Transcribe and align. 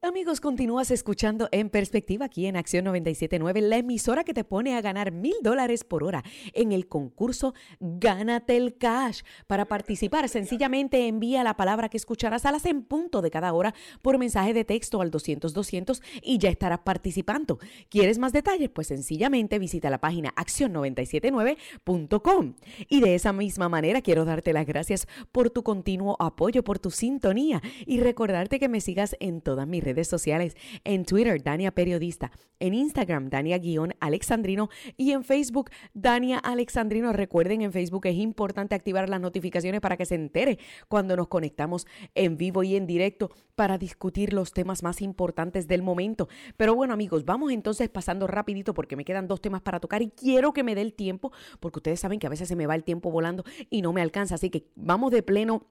Amigos, 0.00 0.40
continúas 0.40 0.92
escuchando 0.92 1.48
En 1.50 1.70
Perspectiva 1.70 2.26
aquí 2.26 2.46
en 2.46 2.54
Acción 2.54 2.84
97.9, 2.84 3.60
la 3.62 3.78
emisora 3.78 4.22
que 4.22 4.32
te 4.32 4.44
pone 4.44 4.76
a 4.76 4.80
ganar 4.80 5.10
mil 5.10 5.34
dólares 5.42 5.82
por 5.82 6.04
hora 6.04 6.22
en 6.52 6.70
el 6.70 6.86
concurso 6.86 7.52
Gánate 7.80 8.56
el 8.56 8.78
Cash. 8.78 9.22
Para 9.48 9.64
participar, 9.64 10.28
sencillamente 10.28 11.08
envía 11.08 11.42
la 11.42 11.56
palabra 11.56 11.88
que 11.88 11.96
escucharás 11.96 12.46
a 12.46 12.52
las 12.52 12.64
en 12.66 12.84
punto 12.84 13.22
de 13.22 13.32
cada 13.32 13.52
hora 13.52 13.74
por 14.00 14.18
mensaje 14.18 14.54
de 14.54 14.64
texto 14.64 15.00
al 15.00 15.10
200-200 15.10 16.00
y 16.22 16.38
ya 16.38 16.50
estarás 16.50 16.82
participando. 16.84 17.58
¿Quieres 17.88 18.20
más 18.20 18.32
detalles? 18.32 18.70
Pues 18.70 18.86
sencillamente 18.86 19.58
visita 19.58 19.90
la 19.90 19.98
página 19.98 20.32
acción979.com. 20.36 22.54
Y 22.88 23.00
de 23.00 23.16
esa 23.16 23.32
misma 23.32 23.68
manera 23.68 24.00
quiero 24.00 24.24
darte 24.24 24.52
las 24.52 24.64
gracias 24.64 25.08
por 25.32 25.50
tu 25.50 25.64
continuo 25.64 26.16
apoyo, 26.20 26.62
por 26.62 26.78
tu 26.78 26.92
sintonía 26.92 27.60
y 27.84 27.98
recordarte 27.98 28.60
que 28.60 28.68
me 28.68 28.80
sigas 28.80 29.16
en 29.18 29.40
todas 29.40 29.66
mis 29.66 29.82
redes 29.82 29.87
sociales, 29.96 30.56
en 30.84 31.04
Twitter, 31.04 31.42
Dania 31.42 31.70
Periodista, 31.72 32.30
en 32.60 32.74
Instagram, 32.74 33.30
Dania-Alexandrino 33.30 34.68
y 34.96 35.12
en 35.12 35.24
Facebook, 35.24 35.70
Dania 35.94 36.38
Alexandrino. 36.38 37.12
Recuerden, 37.12 37.62
en 37.62 37.72
Facebook 37.72 38.06
es 38.06 38.16
importante 38.16 38.74
activar 38.74 39.08
las 39.08 39.20
notificaciones 39.20 39.80
para 39.80 39.96
que 39.96 40.06
se 40.06 40.14
entere 40.14 40.58
cuando 40.88 41.16
nos 41.16 41.28
conectamos 41.28 41.86
en 42.14 42.36
vivo 42.36 42.62
y 42.62 42.76
en 42.76 42.86
directo 42.86 43.30
para 43.54 43.78
discutir 43.78 44.32
los 44.32 44.52
temas 44.52 44.82
más 44.82 45.02
importantes 45.02 45.66
del 45.66 45.82
momento. 45.82 46.28
Pero 46.56 46.74
bueno, 46.74 46.94
amigos, 46.94 47.24
vamos 47.24 47.52
entonces 47.52 47.88
pasando 47.88 48.26
rapidito 48.26 48.74
porque 48.74 48.96
me 48.96 49.04
quedan 49.04 49.28
dos 49.28 49.40
temas 49.40 49.62
para 49.62 49.80
tocar 49.80 50.02
y 50.02 50.10
quiero 50.10 50.52
que 50.52 50.62
me 50.62 50.74
dé 50.74 50.82
el 50.82 50.94
tiempo 50.94 51.32
porque 51.60 51.78
ustedes 51.78 52.00
saben 52.00 52.18
que 52.18 52.26
a 52.26 52.30
veces 52.30 52.48
se 52.48 52.56
me 52.56 52.66
va 52.66 52.74
el 52.74 52.84
tiempo 52.84 53.10
volando 53.10 53.44
y 53.70 53.82
no 53.82 53.92
me 53.92 54.02
alcanza. 54.02 54.36
Así 54.36 54.50
que 54.50 54.66
vamos 54.74 55.10
de 55.10 55.22
pleno 55.22 55.66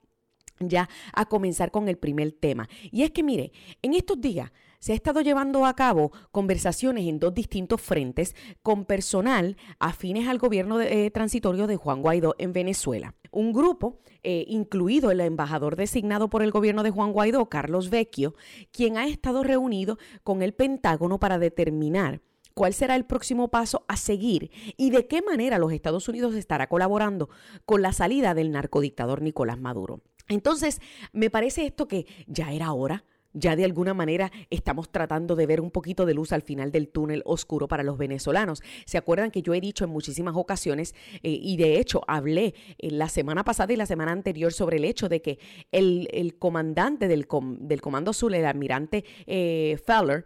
ya 0.59 0.89
a 1.13 1.25
comenzar 1.25 1.72
con 1.72 1.88
el 1.88 1.97
primer 1.97 2.31
tema. 2.31 2.67
Y 2.91 3.03
es 3.03 3.11
que 3.11 3.23
mire, 3.23 3.52
en 3.81 3.94
estos 3.94 4.19
días 4.19 4.52
se 4.80 4.91
ha 4.91 4.95
estado 4.95 5.22
llevando 5.22 5.66
a 5.66 5.75
cabo 5.75 6.11
conversaciones 6.31 7.08
en 7.08 7.19
dos 7.19 7.33
distintos 7.33 7.81
frentes 7.81 8.36
con 8.61 8.85
personal 8.85 9.58
afines 9.80 10.28
al 10.28 10.38
gobierno 10.38 10.80
eh, 10.80 11.09
transitorio 11.11 11.67
de 11.67 11.78
Juan 11.78 12.02
Guaidó 12.02 12.35
en 12.38 12.53
Venezuela. 12.53 13.16
Un 13.31 13.53
grupo, 13.53 14.00
eh, 14.23 14.45
incluido 14.47 15.11
el 15.11 15.19
embajador 15.22 15.75
designado 15.75 16.30
por 16.30 16.44
el 16.44 16.52
gobierno 16.52 16.83
de 16.83 16.91
Juan 16.91 17.11
Guaidó, 17.11 17.50
Carlos 17.50 17.89
Vecchio, 17.89 18.35
quien 18.72 18.97
ha 18.97 19.08
estado 19.08 19.44
reunido 19.44 19.97
con 20.23 20.41
el 20.41 20.53
Pentágono 20.53 21.19
para 21.19 21.39
determinar 21.39 22.22
cuál 22.53 22.73
será 22.73 22.95
el 22.95 23.05
próximo 23.05 23.50
paso 23.50 23.85
a 23.88 23.97
seguir 23.97 24.50
y 24.78 24.89
de 24.89 25.08
qué 25.08 25.22
manera 25.22 25.59
los 25.59 25.72
Estados 25.72 26.08
Unidos 26.09 26.33
estará 26.33 26.67
colaborando 26.67 27.30
con 27.66 27.83
la 27.83 27.94
salida 27.94 28.33
del 28.33 28.52
narcodictador 28.52 29.22
Nicolás 29.22 29.59
Maduro. 29.59 30.02
Entonces, 30.28 30.81
me 31.14 31.30
parece 31.30 31.66
esto 31.66 31.88
que 31.88 32.06
ya 32.28 32.52
era 32.52 32.72
hora. 32.73 33.03
Ya 33.33 33.56
de 33.56 33.66
alguna 33.66 33.94
manera 33.94 34.31
estamos 34.50 34.89
tratando 34.89 35.36
de 35.36 35.45
ver 35.45 35.61
un 35.61 35.69
poquito 35.69 36.08
de 36.08 36.16
luz 36.16 36.31
al 36.31 36.42
final 36.42 36.72
del 36.72 36.89
túnel 36.89 37.22
oscuro 37.23 37.67
para 37.67 37.84
los 37.84 37.97
venezolanos. 37.97 38.64
¿Se 38.86 38.97
acuerdan 38.97 39.30
que 39.30 39.44
yo 39.44 39.53
he 39.53 39.61
dicho 39.61 39.84
en 39.84 39.92
muchísimas 39.92 40.36
ocasiones, 40.36 40.95
eh, 41.22 41.38
y 41.39 41.56
de 41.57 41.79
hecho 41.79 42.02
hablé 42.07 42.56
eh, 42.79 42.90
la 42.90 43.09
semana 43.09 43.44
pasada 43.44 43.74
y 43.74 43.75
la 43.75 43.85
semana 43.85 44.12
anterior 44.12 44.53
sobre 44.53 44.78
el 44.78 44.85
hecho 44.85 45.07
de 45.07 45.22
que 45.22 45.38
el, 45.72 46.35
comandante 46.40 47.07
del, 47.07 47.28
del, 47.59 47.81
Comando 47.81 48.09
Azul, 48.12 48.34
el 48.34 48.46
almirante 48.46 49.06
eh, 49.28 49.78
Feller, 49.85 50.25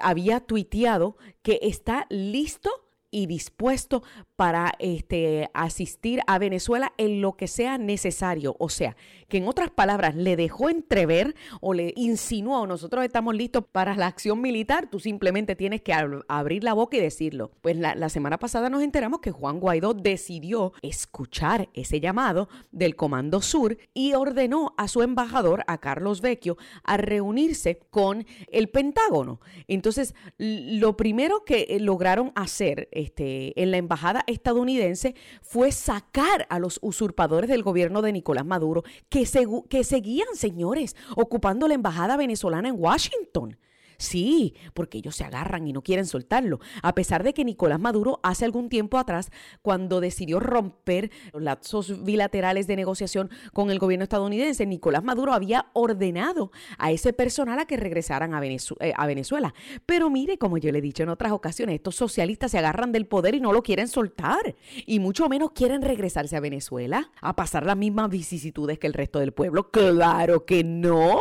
había 0.00 0.40
tuiteado 0.40 1.18
que 1.42 1.58
está 1.62 2.06
listo 2.08 2.85
y 3.10 3.26
dispuesto 3.26 4.02
para 4.36 4.74
este, 4.78 5.50
asistir 5.54 6.20
a 6.26 6.38
Venezuela 6.38 6.92
en 6.98 7.20
lo 7.20 7.36
que 7.36 7.48
sea 7.48 7.78
necesario. 7.78 8.56
O 8.58 8.68
sea, 8.68 8.96
que 9.28 9.38
en 9.38 9.48
otras 9.48 9.70
palabras 9.70 10.14
le 10.14 10.36
dejó 10.36 10.68
entrever 10.68 11.34
o 11.60 11.74
le 11.74 11.92
insinuó, 11.96 12.66
nosotros 12.66 13.04
estamos 13.04 13.34
listos 13.34 13.64
para 13.70 13.96
la 13.96 14.06
acción 14.06 14.40
militar, 14.40 14.88
tú 14.90 15.00
simplemente 15.00 15.56
tienes 15.56 15.82
que 15.82 15.92
abrir 15.92 16.64
la 16.64 16.74
boca 16.74 16.96
y 16.96 17.00
decirlo. 17.00 17.50
Pues 17.60 17.76
la, 17.76 17.94
la 17.94 18.08
semana 18.08 18.38
pasada 18.38 18.70
nos 18.70 18.82
enteramos 18.82 19.20
que 19.20 19.32
Juan 19.32 19.60
Guaidó 19.60 19.94
decidió 19.94 20.72
escuchar 20.82 21.68
ese 21.74 22.00
llamado 22.00 22.48
del 22.70 22.96
Comando 22.96 23.40
Sur 23.40 23.78
y 23.94 24.14
ordenó 24.14 24.74
a 24.76 24.88
su 24.88 25.02
embajador, 25.02 25.64
a 25.66 25.78
Carlos 25.78 26.20
Vecchio, 26.20 26.56
a 26.84 26.96
reunirse 26.96 27.80
con 27.90 28.26
el 28.48 28.68
Pentágono. 28.68 29.40
Entonces, 29.68 30.14
lo 30.38 30.96
primero 30.96 31.44
que 31.44 31.66
eh, 31.68 31.80
lograron 31.80 32.32
hacer 32.34 32.88
este, 33.06 33.60
en 33.62 33.70
la 33.70 33.76
embajada 33.76 34.24
estadounidense 34.26 35.14
fue 35.40 35.70
sacar 35.70 36.46
a 36.50 36.58
los 36.58 36.78
usurpadores 36.82 37.48
del 37.48 37.62
gobierno 37.62 38.02
de 38.02 38.12
Nicolás 38.12 38.44
Maduro, 38.44 38.82
que, 39.08 39.24
que 39.68 39.84
seguían, 39.84 40.28
señores, 40.34 40.96
ocupando 41.14 41.68
la 41.68 41.74
embajada 41.74 42.16
venezolana 42.16 42.68
en 42.68 42.74
Washington. 42.78 43.56
Sí, 43.98 44.54
porque 44.74 44.98
ellos 44.98 45.16
se 45.16 45.24
agarran 45.24 45.66
y 45.66 45.72
no 45.72 45.82
quieren 45.82 46.06
soltarlo. 46.06 46.60
A 46.82 46.94
pesar 46.94 47.22
de 47.22 47.32
que 47.32 47.44
Nicolás 47.44 47.80
Maduro 47.80 48.20
hace 48.22 48.44
algún 48.44 48.68
tiempo 48.68 48.98
atrás, 48.98 49.30
cuando 49.62 50.00
decidió 50.00 50.40
romper 50.40 51.10
los 51.32 51.42
lazos 51.42 52.04
bilaterales 52.04 52.66
de 52.66 52.76
negociación 52.76 53.30
con 53.52 53.70
el 53.70 53.78
gobierno 53.78 54.04
estadounidense, 54.04 54.66
Nicolás 54.66 55.02
Maduro 55.02 55.32
había 55.32 55.66
ordenado 55.72 56.50
a 56.78 56.92
ese 56.92 57.12
personal 57.12 57.58
a 57.58 57.66
que 57.66 57.76
regresaran 57.76 58.34
a, 58.34 58.44
eh, 58.44 58.92
a 58.96 59.06
Venezuela. 59.06 59.54
Pero 59.86 60.10
mire, 60.10 60.38
como 60.38 60.58
yo 60.58 60.70
le 60.72 60.78
he 60.78 60.82
dicho 60.82 61.02
en 61.02 61.08
otras 61.08 61.32
ocasiones, 61.32 61.76
estos 61.76 61.96
socialistas 61.96 62.50
se 62.50 62.58
agarran 62.58 62.92
del 62.92 63.06
poder 63.06 63.34
y 63.34 63.40
no 63.40 63.52
lo 63.52 63.62
quieren 63.62 63.88
soltar. 63.88 64.56
Y 64.86 64.98
mucho 64.98 65.28
menos 65.28 65.52
quieren 65.52 65.82
regresarse 65.82 66.36
a 66.36 66.40
Venezuela 66.40 67.10
a 67.20 67.36
pasar 67.36 67.64
las 67.64 67.76
mismas 67.76 68.10
vicisitudes 68.10 68.78
que 68.78 68.86
el 68.86 68.94
resto 68.94 69.20
del 69.20 69.32
pueblo. 69.32 69.70
Claro 69.70 70.44
que 70.44 70.64
no. 70.64 71.18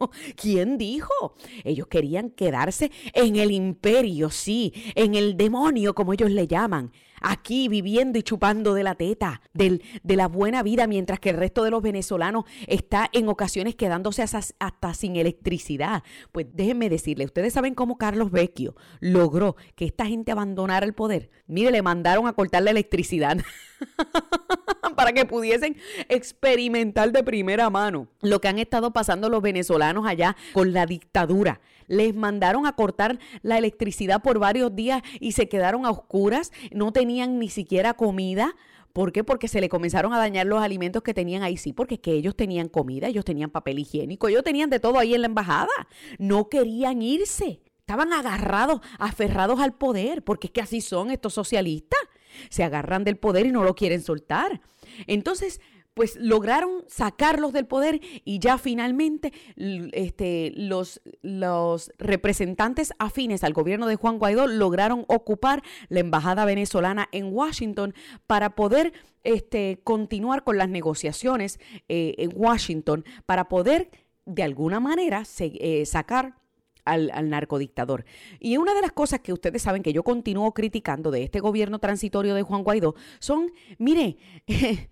¿Quién 0.36 0.78
dijo? 0.78 1.34
Ellos 1.64 1.86
querían 1.86 2.15
quedarse 2.30 2.90
en 3.12 3.36
el 3.36 3.50
imperio, 3.50 4.30
sí, 4.30 4.72
en 4.94 5.14
el 5.14 5.36
demonio, 5.36 5.94
como 5.94 6.12
ellos 6.12 6.30
le 6.30 6.46
llaman, 6.46 6.92
aquí 7.20 7.68
viviendo 7.68 8.18
y 8.18 8.22
chupando 8.22 8.74
de 8.74 8.82
la 8.82 8.94
teta, 8.94 9.40
del, 9.52 9.82
de 10.02 10.16
la 10.16 10.28
buena 10.28 10.62
vida, 10.62 10.86
mientras 10.86 11.20
que 11.20 11.30
el 11.30 11.36
resto 11.36 11.64
de 11.64 11.70
los 11.70 11.82
venezolanos 11.82 12.44
está 12.66 13.08
en 13.12 13.28
ocasiones 13.28 13.74
quedándose 13.74 14.22
hasta 14.22 14.94
sin 14.94 15.16
electricidad. 15.16 16.02
Pues 16.32 16.46
déjenme 16.52 16.88
decirle, 16.88 17.24
ustedes 17.24 17.52
saben 17.52 17.74
cómo 17.74 17.98
Carlos 17.98 18.30
Vecchio 18.30 18.76
logró 19.00 19.56
que 19.74 19.86
esta 19.86 20.06
gente 20.06 20.32
abandonara 20.32 20.86
el 20.86 20.94
poder. 20.94 21.30
Mire, 21.46 21.70
le 21.70 21.82
mandaron 21.82 22.26
a 22.26 22.32
cortar 22.32 22.62
la 22.62 22.70
electricidad. 22.70 23.38
para 24.96 25.12
que 25.12 25.26
pudiesen 25.26 25.76
experimentar 26.08 27.12
de 27.12 27.22
primera 27.22 27.70
mano 27.70 28.08
lo 28.22 28.40
que 28.40 28.48
han 28.48 28.58
estado 28.58 28.92
pasando 28.92 29.28
los 29.28 29.42
venezolanos 29.42 30.06
allá 30.06 30.36
con 30.52 30.72
la 30.72 30.86
dictadura. 30.86 31.60
Les 31.86 32.14
mandaron 32.14 32.66
a 32.66 32.72
cortar 32.72 33.18
la 33.42 33.58
electricidad 33.58 34.22
por 34.22 34.38
varios 34.38 34.74
días 34.74 35.02
y 35.20 35.32
se 35.32 35.48
quedaron 35.48 35.86
a 35.86 35.90
oscuras, 35.90 36.52
no 36.72 36.92
tenían 36.92 37.38
ni 37.38 37.48
siquiera 37.48 37.94
comida. 37.94 38.54
¿Por 38.92 39.12
qué? 39.12 39.24
Porque 39.24 39.46
se 39.46 39.60
le 39.60 39.68
comenzaron 39.68 40.14
a 40.14 40.18
dañar 40.18 40.46
los 40.46 40.62
alimentos 40.62 41.02
que 41.02 41.12
tenían 41.12 41.42
ahí. 41.42 41.58
Sí, 41.58 41.74
porque 41.74 41.96
es 41.96 42.00
que 42.00 42.12
ellos 42.12 42.34
tenían 42.34 42.68
comida, 42.68 43.08
ellos 43.08 43.26
tenían 43.26 43.50
papel 43.50 43.78
higiénico, 43.78 44.28
ellos 44.28 44.42
tenían 44.42 44.70
de 44.70 44.80
todo 44.80 44.98
ahí 44.98 45.14
en 45.14 45.20
la 45.20 45.26
embajada. 45.26 45.68
No 46.18 46.48
querían 46.48 47.02
irse. 47.02 47.60
Estaban 47.80 48.12
agarrados, 48.12 48.80
aferrados 48.98 49.60
al 49.60 49.74
poder, 49.74 50.24
porque 50.24 50.46
es 50.46 50.52
que 50.52 50.62
así 50.62 50.80
son 50.80 51.10
estos 51.10 51.34
socialistas. 51.34 52.00
Se 52.48 52.64
agarran 52.64 53.04
del 53.04 53.16
poder 53.16 53.46
y 53.46 53.52
no 53.52 53.64
lo 53.64 53.74
quieren 53.74 54.02
soltar. 54.02 54.60
Entonces, 55.06 55.60
pues 55.96 56.16
lograron 56.16 56.84
sacarlos 56.88 57.54
del 57.54 57.64
poder 57.64 58.02
y 58.22 58.38
ya 58.38 58.58
finalmente 58.58 59.32
este, 59.56 60.52
los, 60.54 61.00
los 61.22 61.90
representantes 61.96 62.92
afines 62.98 63.42
al 63.42 63.54
gobierno 63.54 63.86
de 63.86 63.96
Juan 63.96 64.18
Guaidó 64.18 64.46
lograron 64.46 65.06
ocupar 65.08 65.62
la 65.88 66.00
embajada 66.00 66.44
venezolana 66.44 67.08
en 67.12 67.32
Washington 67.32 67.94
para 68.26 68.54
poder 68.54 68.92
este, 69.24 69.80
continuar 69.84 70.44
con 70.44 70.58
las 70.58 70.68
negociaciones 70.68 71.58
eh, 71.88 72.14
en 72.18 72.30
Washington, 72.34 73.06
para 73.24 73.48
poder 73.48 73.90
de 74.26 74.42
alguna 74.42 74.80
manera 74.80 75.22
eh, 75.38 75.86
sacar 75.86 76.34
al, 76.86 77.28
narcodictador. 77.28 78.04
Y 78.40 78.56
una 78.56 78.74
de 78.74 78.80
las 78.80 78.92
cosas 78.92 79.20
que 79.20 79.32
ustedes 79.32 79.62
saben 79.62 79.82
que 79.82 79.92
yo 79.92 80.02
continúo 80.02 80.54
criticando 80.54 81.10
de 81.10 81.24
este 81.24 81.40
gobierno 81.40 81.78
transitorio 81.78 82.34
de 82.34 82.42
Juan 82.42 82.62
Guaidó 82.62 82.94
son, 83.18 83.52
mire, 83.78 84.16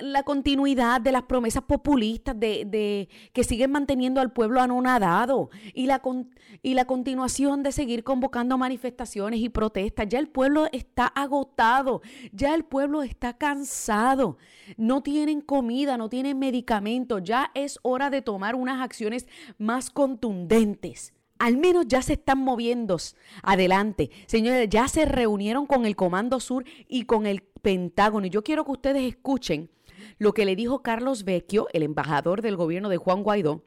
la 0.00 0.22
continuidad 0.24 1.00
de 1.00 1.12
las 1.12 1.22
promesas 1.24 1.62
populistas 1.62 2.38
de, 2.38 2.64
de, 2.64 3.08
que 3.32 3.44
siguen 3.44 3.70
manteniendo 3.70 4.20
al 4.20 4.32
pueblo 4.32 4.60
anonadado 4.60 5.50
y 5.74 5.86
la, 5.86 6.02
y 6.62 6.74
la 6.74 6.86
continuación 6.86 7.62
de 7.62 7.72
seguir 7.72 8.02
convocando 8.02 8.58
manifestaciones 8.58 9.40
y 9.40 9.50
protestas. 9.50 10.06
Ya 10.08 10.18
el 10.18 10.28
pueblo 10.28 10.66
está 10.72 11.06
agotado, 11.06 12.00
ya 12.32 12.54
el 12.54 12.64
pueblo 12.64 13.02
está 13.02 13.36
cansado, 13.36 14.38
no 14.76 15.02
tienen 15.02 15.42
comida, 15.42 15.96
no 15.98 16.08
tienen 16.08 16.38
medicamentos, 16.38 17.22
ya 17.22 17.50
es 17.54 17.78
hora 17.82 18.08
de 18.08 18.22
tomar 18.22 18.54
unas 18.54 18.80
acciones 18.80 19.26
más 19.58 19.90
contundentes 19.90 21.12
al 21.38 21.56
menos 21.56 21.86
ya 21.88 22.02
se 22.02 22.14
están 22.14 22.38
moviendo 22.38 22.96
adelante. 23.42 24.10
Señores, 24.26 24.68
ya 24.68 24.88
se 24.88 25.04
reunieron 25.04 25.66
con 25.66 25.86
el 25.86 25.96
Comando 25.96 26.40
Sur 26.40 26.64
y 26.88 27.04
con 27.04 27.26
el 27.26 27.42
Pentágono. 27.42 28.26
Y 28.26 28.30
yo 28.30 28.42
quiero 28.42 28.64
que 28.64 28.72
ustedes 28.72 29.02
escuchen 29.02 29.70
lo 30.18 30.32
que 30.32 30.44
le 30.44 30.56
dijo 30.56 30.82
Carlos 30.82 31.24
Vecchio, 31.24 31.68
el 31.72 31.82
embajador 31.82 32.42
del 32.42 32.56
gobierno 32.56 32.88
de 32.88 32.96
Juan 32.96 33.22
Guaidó, 33.22 33.64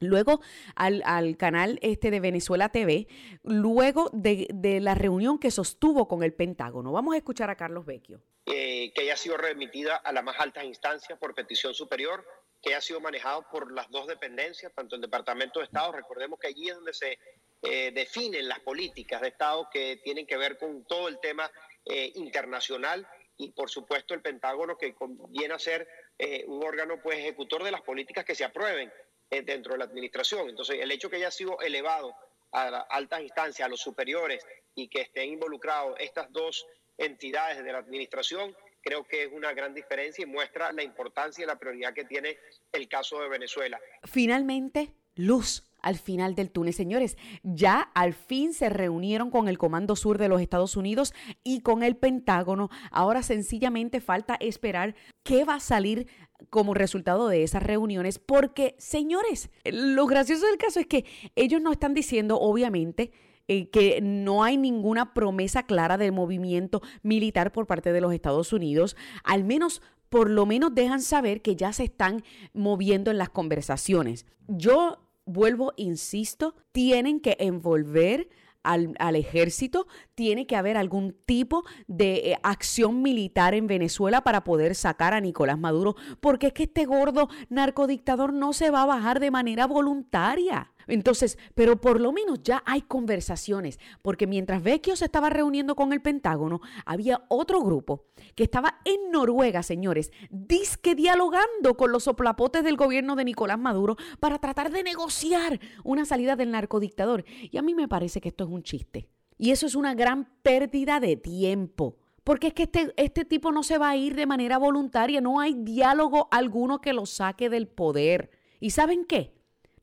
Luego 0.00 0.40
al, 0.76 1.36
canal 1.36 1.78
este 1.82 2.10
de 2.10 2.20
Venezuela 2.20 2.68
TV, 2.68 3.08
luego 3.42 4.10
de, 4.12 4.78
la 4.80 4.94
reunión 4.94 5.38
que 5.38 5.50
sostuvo 5.50 6.06
con 6.06 6.22
el 6.22 6.32
Pentágono. 6.32 6.92
Vamos 6.92 7.14
a 7.14 7.16
escuchar 7.16 7.50
a 7.50 7.56
Carlos 7.56 7.84
Vecchio. 7.84 8.22
Eh, 8.46 8.92
que 8.94 9.02
haya 9.02 9.16
sido 9.16 9.36
remitida 9.36 9.96
a 9.96 10.12
las 10.12 10.22
más 10.24 10.38
altas 10.38 10.64
instancias 10.64 11.18
por 11.18 11.34
petición 11.34 11.74
superior 11.74 12.24
que 12.62 12.74
ha 12.74 12.80
sido 12.80 13.00
manejado 13.00 13.46
por 13.50 13.72
las 13.72 13.88
dos 13.90 14.06
dependencias, 14.06 14.72
tanto 14.74 14.96
el 14.96 15.02
Departamento 15.02 15.60
de 15.60 15.66
Estado, 15.66 15.92
recordemos 15.92 16.38
que 16.38 16.48
allí 16.48 16.68
es 16.68 16.74
donde 16.74 16.92
se 16.92 17.18
eh, 17.62 17.90
definen 17.92 18.48
las 18.48 18.60
políticas 18.60 19.20
de 19.20 19.28
Estado 19.28 19.68
que 19.72 20.00
tienen 20.02 20.26
que 20.26 20.36
ver 20.36 20.58
con 20.58 20.84
todo 20.84 21.08
el 21.08 21.18
tema 21.20 21.50
eh, 21.84 22.12
internacional 22.14 23.06
y 23.36 23.52
por 23.52 23.70
supuesto 23.70 24.14
el 24.14 24.22
Pentágono 24.22 24.76
que 24.76 24.94
viene 25.28 25.54
a 25.54 25.58
ser 25.58 25.88
eh, 26.18 26.44
un 26.46 26.64
órgano 26.64 27.00
pues 27.00 27.18
ejecutor 27.18 27.62
de 27.62 27.70
las 27.70 27.82
políticas 27.82 28.24
que 28.24 28.34
se 28.34 28.44
aprueben 28.44 28.92
dentro 29.30 29.72
de 29.72 29.78
la 29.78 29.84
administración. 29.84 30.48
Entonces 30.48 30.78
el 30.80 30.90
hecho 30.90 31.10
que 31.10 31.16
haya 31.16 31.30
sido 31.30 31.60
elevado 31.60 32.14
a 32.50 32.78
altas 32.88 33.20
instancias, 33.20 33.66
a 33.66 33.68
los 33.68 33.80
superiores 33.80 34.44
y 34.74 34.88
que 34.88 35.02
estén 35.02 35.28
involucrados 35.28 35.96
estas 36.00 36.32
dos 36.32 36.66
entidades 36.96 37.62
de 37.62 37.72
la 37.72 37.78
administración 37.78 38.56
creo 38.82 39.04
que 39.04 39.24
es 39.24 39.32
una 39.32 39.52
gran 39.52 39.74
diferencia 39.74 40.22
y 40.22 40.26
muestra 40.26 40.72
la 40.72 40.82
importancia 40.82 41.42
y 41.42 41.46
la 41.46 41.58
prioridad 41.58 41.92
que 41.94 42.04
tiene 42.04 42.38
el 42.72 42.88
caso 42.88 43.20
de 43.20 43.28
Venezuela. 43.28 43.80
Finalmente, 44.04 44.92
luz 45.14 45.64
al 45.80 45.96
final 45.96 46.34
del 46.34 46.50
túnel. 46.50 46.74
Señores, 46.74 47.16
ya 47.42 47.80
al 47.94 48.12
fin 48.12 48.52
se 48.52 48.68
reunieron 48.68 49.30
con 49.30 49.48
el 49.48 49.58
Comando 49.58 49.96
Sur 49.96 50.18
de 50.18 50.28
los 50.28 50.40
Estados 50.40 50.76
Unidos 50.76 51.14
y 51.44 51.60
con 51.60 51.82
el 51.82 51.96
Pentágono. 51.96 52.68
Ahora 52.90 53.22
sencillamente 53.22 54.00
falta 54.00 54.36
esperar 54.40 54.94
qué 55.22 55.44
va 55.44 55.54
a 55.54 55.60
salir 55.60 56.08
como 56.50 56.74
resultado 56.74 57.28
de 57.28 57.42
esas 57.42 57.62
reuniones, 57.62 58.18
porque, 58.18 58.76
señores, 58.78 59.50
lo 59.64 60.06
gracioso 60.06 60.46
del 60.46 60.56
caso 60.56 60.80
es 60.80 60.86
que 60.86 61.04
ellos 61.34 61.60
no 61.60 61.72
están 61.72 61.94
diciendo, 61.94 62.38
obviamente, 62.38 63.10
eh, 63.48 63.70
que 63.70 64.00
no 64.02 64.44
hay 64.44 64.58
ninguna 64.58 65.14
promesa 65.14 65.62
clara 65.64 65.96
del 65.96 66.12
movimiento 66.12 66.82
militar 67.02 67.50
por 67.50 67.66
parte 67.66 67.92
de 67.92 68.00
los 68.02 68.12
Estados 68.12 68.52
Unidos, 68.52 68.94
al 69.24 69.44
menos 69.44 69.80
por 70.10 70.30
lo 70.30 70.46
menos 70.46 70.74
dejan 70.74 71.00
saber 71.00 71.42
que 71.42 71.56
ya 71.56 71.72
se 71.72 71.84
están 71.84 72.22
moviendo 72.52 73.10
en 73.10 73.18
las 73.18 73.30
conversaciones. 73.30 74.26
Yo 74.48 74.98
vuelvo, 75.24 75.72
insisto, 75.76 76.54
tienen 76.72 77.20
que 77.20 77.36
envolver 77.40 78.28
al, 78.62 78.94
al, 78.98 79.16
ejército, 79.16 79.86
tiene 80.14 80.46
que 80.46 80.56
haber 80.56 80.76
algún 80.76 81.16
tipo 81.24 81.64
de 81.86 82.32
eh, 82.32 82.38
acción 82.42 83.02
militar 83.02 83.54
en 83.54 83.66
Venezuela 83.66 84.22
para 84.22 84.44
poder 84.44 84.74
sacar 84.74 85.14
a 85.14 85.20
Nicolás 85.20 85.58
Maduro, 85.58 85.96
porque 86.20 86.48
es 86.48 86.52
que 86.52 86.64
este 86.64 86.84
gordo 86.84 87.28
narcodictador 87.48 88.32
no 88.32 88.52
se 88.52 88.70
va 88.70 88.82
a 88.82 88.86
bajar 88.86 89.20
de 89.20 89.30
manera 89.30 89.66
voluntaria. 89.66 90.72
Entonces, 90.88 91.38
pero 91.54 91.80
por 91.80 92.00
lo 92.00 92.12
menos 92.12 92.42
ya 92.42 92.62
hay 92.66 92.82
conversaciones, 92.82 93.78
porque 94.02 94.26
mientras 94.26 94.62
Vecchio 94.62 94.96
se 94.96 95.04
estaba 95.04 95.30
reuniendo 95.30 95.76
con 95.76 95.92
el 95.92 96.02
Pentágono, 96.02 96.60
había 96.84 97.24
otro 97.28 97.60
grupo 97.60 98.06
que 98.34 98.44
estaba 98.44 98.80
en 98.84 99.10
Noruega, 99.10 99.62
señores, 99.62 100.10
disque 100.30 100.94
dialogando 100.94 101.76
con 101.76 101.92
los 101.92 102.04
soplapotes 102.04 102.64
del 102.64 102.76
gobierno 102.76 103.16
de 103.16 103.24
Nicolás 103.24 103.58
Maduro 103.58 103.96
para 104.18 104.38
tratar 104.38 104.72
de 104.72 104.82
negociar 104.82 105.60
una 105.84 106.04
salida 106.04 106.36
del 106.36 106.50
narcodictador. 106.50 107.24
Y 107.50 107.56
a 107.58 107.62
mí 107.62 107.74
me 107.74 107.88
parece 107.88 108.20
que 108.20 108.30
esto 108.30 108.44
es 108.44 108.50
un 108.50 108.62
chiste. 108.62 109.08
Y 109.36 109.52
eso 109.52 109.66
es 109.66 109.74
una 109.74 109.94
gran 109.94 110.28
pérdida 110.42 110.98
de 110.98 111.16
tiempo. 111.16 111.96
Porque 112.24 112.48
es 112.48 112.54
que 112.54 112.64
este, 112.64 112.92
este 112.96 113.24
tipo 113.24 113.52
no 113.52 113.62
se 113.62 113.78
va 113.78 113.90
a 113.90 113.96
ir 113.96 114.14
de 114.14 114.26
manera 114.26 114.58
voluntaria, 114.58 115.20
no 115.20 115.40
hay 115.40 115.54
diálogo 115.54 116.28
alguno 116.30 116.80
que 116.80 116.92
lo 116.92 117.06
saque 117.06 117.48
del 117.48 117.68
poder. 117.68 118.30
¿Y 118.60 118.70
saben 118.70 119.04
qué? 119.04 119.37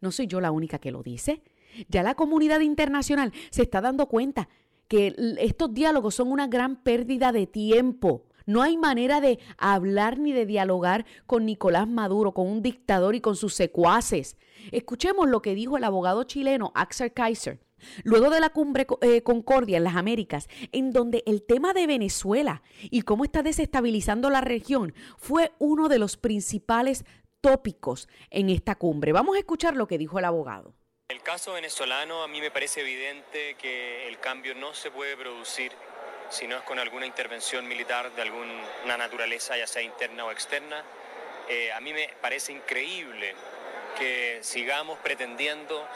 No 0.06 0.12
soy 0.12 0.28
yo 0.28 0.40
la 0.40 0.52
única 0.52 0.78
que 0.78 0.92
lo 0.92 1.02
dice. 1.02 1.42
Ya 1.90 2.04
la 2.04 2.14
comunidad 2.14 2.60
internacional 2.60 3.34
se 3.50 3.64
está 3.64 3.82
dando 3.82 4.06
cuenta 4.06 4.48
que 4.88 5.16
estos 5.40 5.74
diálogos 5.74 6.14
son 6.14 6.32
una 6.32 6.46
gran 6.46 6.76
pérdida 6.76 7.32
de 7.32 7.48
tiempo. 7.48 8.28
No 8.46 8.62
hay 8.62 8.78
manera 8.78 9.20
de 9.20 9.40
hablar 9.58 10.20
ni 10.20 10.32
de 10.32 10.46
dialogar 10.46 11.08
con 11.26 11.44
Nicolás 11.48 11.88
Maduro, 11.88 12.34
con 12.34 12.46
un 12.46 12.62
dictador 12.62 13.16
y 13.16 13.20
con 13.20 13.36
sus 13.36 13.56
secuaces. 13.56 14.38
Escuchemos 14.72 15.28
lo 15.28 15.42
que 15.42 15.56
dijo 15.56 15.76
el 15.76 15.84
abogado 15.84 16.22
chileno 16.26 16.72
Axel 16.76 17.12
Kaiser. 17.12 17.60
Luego 18.04 18.30
de 18.30 18.40
la 18.40 18.50
cumbre 18.50 18.86
eh, 19.02 19.24
Concordia 19.24 19.78
en 19.78 19.84
las 19.86 19.96
Américas, 19.96 20.48
en 20.72 20.92
donde 20.92 21.24
el 21.26 21.42
tema 21.42 21.74
de 21.74 21.88
Venezuela 21.88 22.62
y 22.92 23.02
cómo 23.02 23.24
está 23.24 23.42
desestabilizando 23.42 24.30
la 24.30 24.42
región 24.42 24.94
fue 25.18 25.52
uno 25.58 25.90
de 25.90 25.98
los 25.98 26.16
principales 26.16 27.06
tópicos 27.46 28.10
en 28.32 28.50
esta 28.50 28.74
cumbre. 28.74 29.12
Vamos 29.12 29.36
a 29.36 29.40
escuchar 29.40 29.76
lo 29.76 29.86
que 29.86 30.00
dijo 30.00 30.18
el 30.18 30.26
abogado. 30.26 30.74
El 31.08 31.22
caso 31.22 31.54
venezolano 31.54 32.24
a 32.24 32.28
mí 32.28 32.42
me 32.42 32.50
parece 32.50 32.82
evidente 32.82 33.54
que 33.62 34.08
el 34.08 34.18
cambio 34.18 34.56
no 34.56 34.74
se 34.74 34.90
puede 34.90 35.16
producir 35.16 35.72
si 36.32 36.48
no 36.48 36.58
es 36.58 36.64
con 36.64 36.80
alguna 36.80 37.06
intervención 37.06 37.68
militar 37.68 38.12
de 38.16 38.24
alguna 38.24 38.98
naturaleza, 38.98 39.56
ya 39.56 39.68
sea 39.68 39.84
interna 39.84 40.26
o 40.26 40.32
externa. 40.32 40.84
Eh, 41.48 41.72
a 41.72 41.80
mí 41.82 41.94
me 41.94 42.10
parece 42.20 42.52
increíble 42.52 43.36
que 43.96 44.40
sigamos 44.42 44.98
pretendiendo 44.98 45.88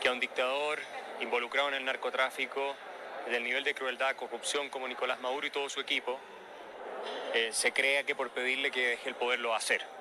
que 0.00 0.08
a 0.08 0.12
un 0.12 0.20
dictador 0.20 0.78
involucrado 1.20 1.68
en 1.68 1.74
el 1.74 1.84
narcotráfico, 1.84 2.74
del 3.30 3.44
nivel 3.44 3.62
de 3.62 3.74
crueldad, 3.74 4.16
corrupción 4.16 4.70
como 4.70 4.88
Nicolás 4.88 5.20
Maduro 5.20 5.46
y 5.46 5.50
todo 5.50 5.68
su 5.68 5.80
equipo, 5.80 6.18
eh, 7.34 7.50
se 7.52 7.72
crea 7.72 8.04
que 8.04 8.14
por 8.14 8.30
pedirle 8.30 8.70
que 8.70 8.86
deje 8.86 9.10
el 9.10 9.16
poder 9.16 9.40
lo 9.40 9.50
va 9.50 9.56
a 9.56 9.58
hacer. 9.58 9.93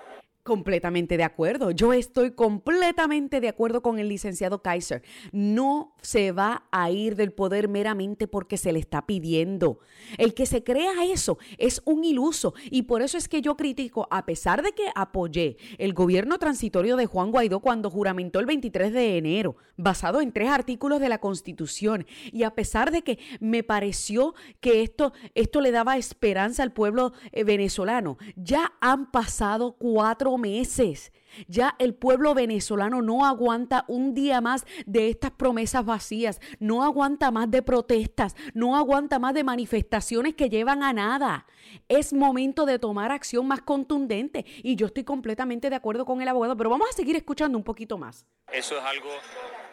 Completamente 0.43 1.15
de 1.15 1.23
acuerdo. 1.23 1.71
Yo 1.71 1.93
estoy 1.93 2.31
completamente 2.31 3.39
de 3.39 3.47
acuerdo 3.47 3.81
con 3.81 3.97
el 3.97 4.09
licenciado 4.09 4.61
Kaiser. 4.61 5.01
No 5.31 5.95
se 6.01 6.33
va 6.33 6.65
a 6.69 6.91
ir 6.91 7.15
del 7.15 7.31
poder 7.31 7.69
meramente 7.69 8.27
porque 8.27 8.57
se 8.57 8.73
le 8.73 8.79
está 8.79 9.05
pidiendo. 9.05 9.79
El 10.17 10.33
que 10.33 10.45
se 10.45 10.61
crea 10.61 11.05
eso 11.05 11.37
es 11.57 11.81
un 11.85 12.03
iluso 12.03 12.53
y 12.65 12.81
por 12.81 13.01
eso 13.01 13.17
es 13.17 13.29
que 13.29 13.41
yo 13.41 13.55
critico, 13.55 14.05
a 14.11 14.25
pesar 14.25 14.63
de 14.63 14.73
que 14.73 14.83
apoyé 14.95 15.55
el 15.77 15.93
gobierno 15.93 16.37
transitorio 16.39 16.97
de 16.97 17.05
Juan 17.05 17.31
Guaidó 17.31 17.61
cuando 17.61 17.89
juramentó 17.89 18.41
el 18.41 18.45
23 18.45 18.91
de 18.91 19.17
enero, 19.17 19.55
basado 19.77 20.19
en 20.19 20.33
tres 20.33 20.49
artículos 20.49 20.99
de 20.99 21.07
la 21.07 21.19
Constitución, 21.19 22.05
y 22.33 22.43
a 22.43 22.53
pesar 22.53 22.91
de 22.91 23.01
que 23.01 23.17
me 23.39 23.63
pareció 23.63 24.35
que 24.59 24.81
esto, 24.81 25.13
esto 25.35 25.61
le 25.61 25.71
daba 25.71 25.95
esperanza 25.95 26.63
al 26.63 26.73
pueblo 26.73 27.13
eh, 27.31 27.45
venezolano, 27.45 28.17
ya 28.35 28.73
han 28.81 29.09
pasado 29.09 29.77
cuatro 29.77 30.32
meses. 30.37 31.11
Ya 31.47 31.75
el 31.79 31.95
pueblo 31.95 32.33
venezolano 32.33 33.01
no 33.01 33.25
aguanta 33.25 33.85
un 33.87 34.13
día 34.13 34.41
más 34.41 34.65
de 34.85 35.09
estas 35.09 35.31
promesas 35.31 35.85
vacías, 35.85 36.39
no 36.59 36.83
aguanta 36.83 37.31
más 37.31 37.49
de 37.49 37.61
protestas, 37.61 38.35
no 38.53 38.75
aguanta 38.75 39.19
más 39.19 39.33
de 39.33 39.43
manifestaciones 39.43 40.35
que 40.35 40.49
llevan 40.49 40.83
a 40.83 40.93
nada. 40.93 41.45
Es 41.87 42.13
momento 42.13 42.65
de 42.65 42.79
tomar 42.79 43.11
acción 43.11 43.47
más 43.47 43.61
contundente 43.61 44.45
y 44.61 44.75
yo 44.75 44.87
estoy 44.87 45.03
completamente 45.03 45.69
de 45.69 45.75
acuerdo 45.75 46.05
con 46.05 46.21
el 46.21 46.27
abogado, 46.27 46.55
pero 46.55 46.69
vamos 46.69 46.89
a 46.89 46.93
seguir 46.93 47.15
escuchando 47.15 47.57
un 47.57 47.63
poquito 47.63 47.97
más. 47.97 48.27
Eso 48.51 48.77
es 48.77 48.83
algo 48.83 49.09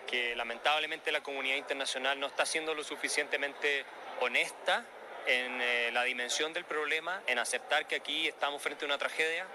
que 0.06 0.34
lamentablemente 0.34 1.12
la 1.12 1.22
comunidad 1.22 1.56
internacional 1.56 2.18
no 2.18 2.26
está 2.26 2.46
siendo 2.46 2.74
lo 2.74 2.82
suficientemente 2.82 3.84
honesta 4.20 4.84
en 5.26 5.60
eh, 5.60 5.90
la 5.92 6.02
dimensión 6.04 6.52
del 6.52 6.64
problema, 6.64 7.22
en 7.26 7.38
aceptar 7.38 7.86
que 7.86 7.96
aquí 7.96 8.26
estamos 8.26 8.60
frente 8.62 8.84
a 8.84 8.86
una 8.86 8.98
tragedia 8.98 9.46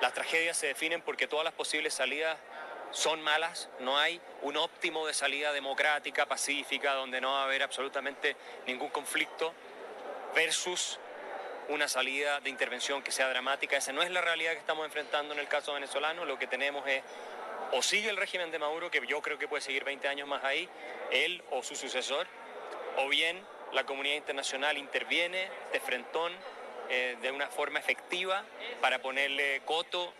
las 0.00 0.12
tragedias 0.14 0.56
se 0.56 0.68
definen 0.68 1.02
porque 1.02 1.26
todas 1.26 1.44
las 1.44 1.54
posibles 1.54 1.94
salidas 1.94 2.38
son 2.90 3.22
malas, 3.22 3.68
no 3.78 3.98
hay 3.98 4.20
un 4.42 4.56
óptimo 4.56 5.06
de 5.06 5.14
salida 5.14 5.52
democrática, 5.52 6.26
pacífica, 6.26 6.94
donde 6.94 7.20
no 7.20 7.32
va 7.32 7.42
a 7.42 7.44
haber 7.44 7.62
absolutamente 7.62 8.36
ningún 8.66 8.88
conflicto, 8.88 9.54
versus 10.34 10.98
una 11.68 11.86
salida 11.86 12.40
de 12.40 12.50
intervención 12.50 13.02
que 13.02 13.12
sea 13.12 13.28
dramática. 13.28 13.76
Esa 13.76 13.92
no 13.92 14.02
es 14.02 14.10
la 14.10 14.20
realidad 14.20 14.52
que 14.52 14.58
estamos 14.58 14.84
enfrentando 14.84 15.34
en 15.34 15.40
el 15.40 15.48
caso 15.48 15.72
venezolano, 15.72 16.24
lo 16.24 16.38
que 16.38 16.46
tenemos 16.46 16.86
es 16.86 17.02
o 17.72 17.82
sigue 17.82 18.10
el 18.10 18.16
régimen 18.16 18.50
de 18.50 18.58
Maduro, 18.58 18.90
que 18.90 19.06
yo 19.06 19.22
creo 19.22 19.38
que 19.38 19.46
puede 19.46 19.60
seguir 19.60 19.84
20 19.84 20.08
años 20.08 20.26
más 20.26 20.42
ahí, 20.42 20.68
él 21.12 21.42
o 21.50 21.62
su 21.62 21.76
sucesor, 21.76 22.26
o 22.96 23.08
bien 23.08 23.40
la 23.72 23.84
comunidad 23.84 24.16
internacional 24.16 24.76
interviene 24.76 25.48
de 25.72 25.78
frentón 25.78 26.32
eh, 26.90 27.16
de 27.22 27.30
una 27.30 27.46
forma 27.46 27.78
efectiva 27.78 28.44
para 28.80 29.00
ponerle 29.00 29.62
coto 29.64 30.12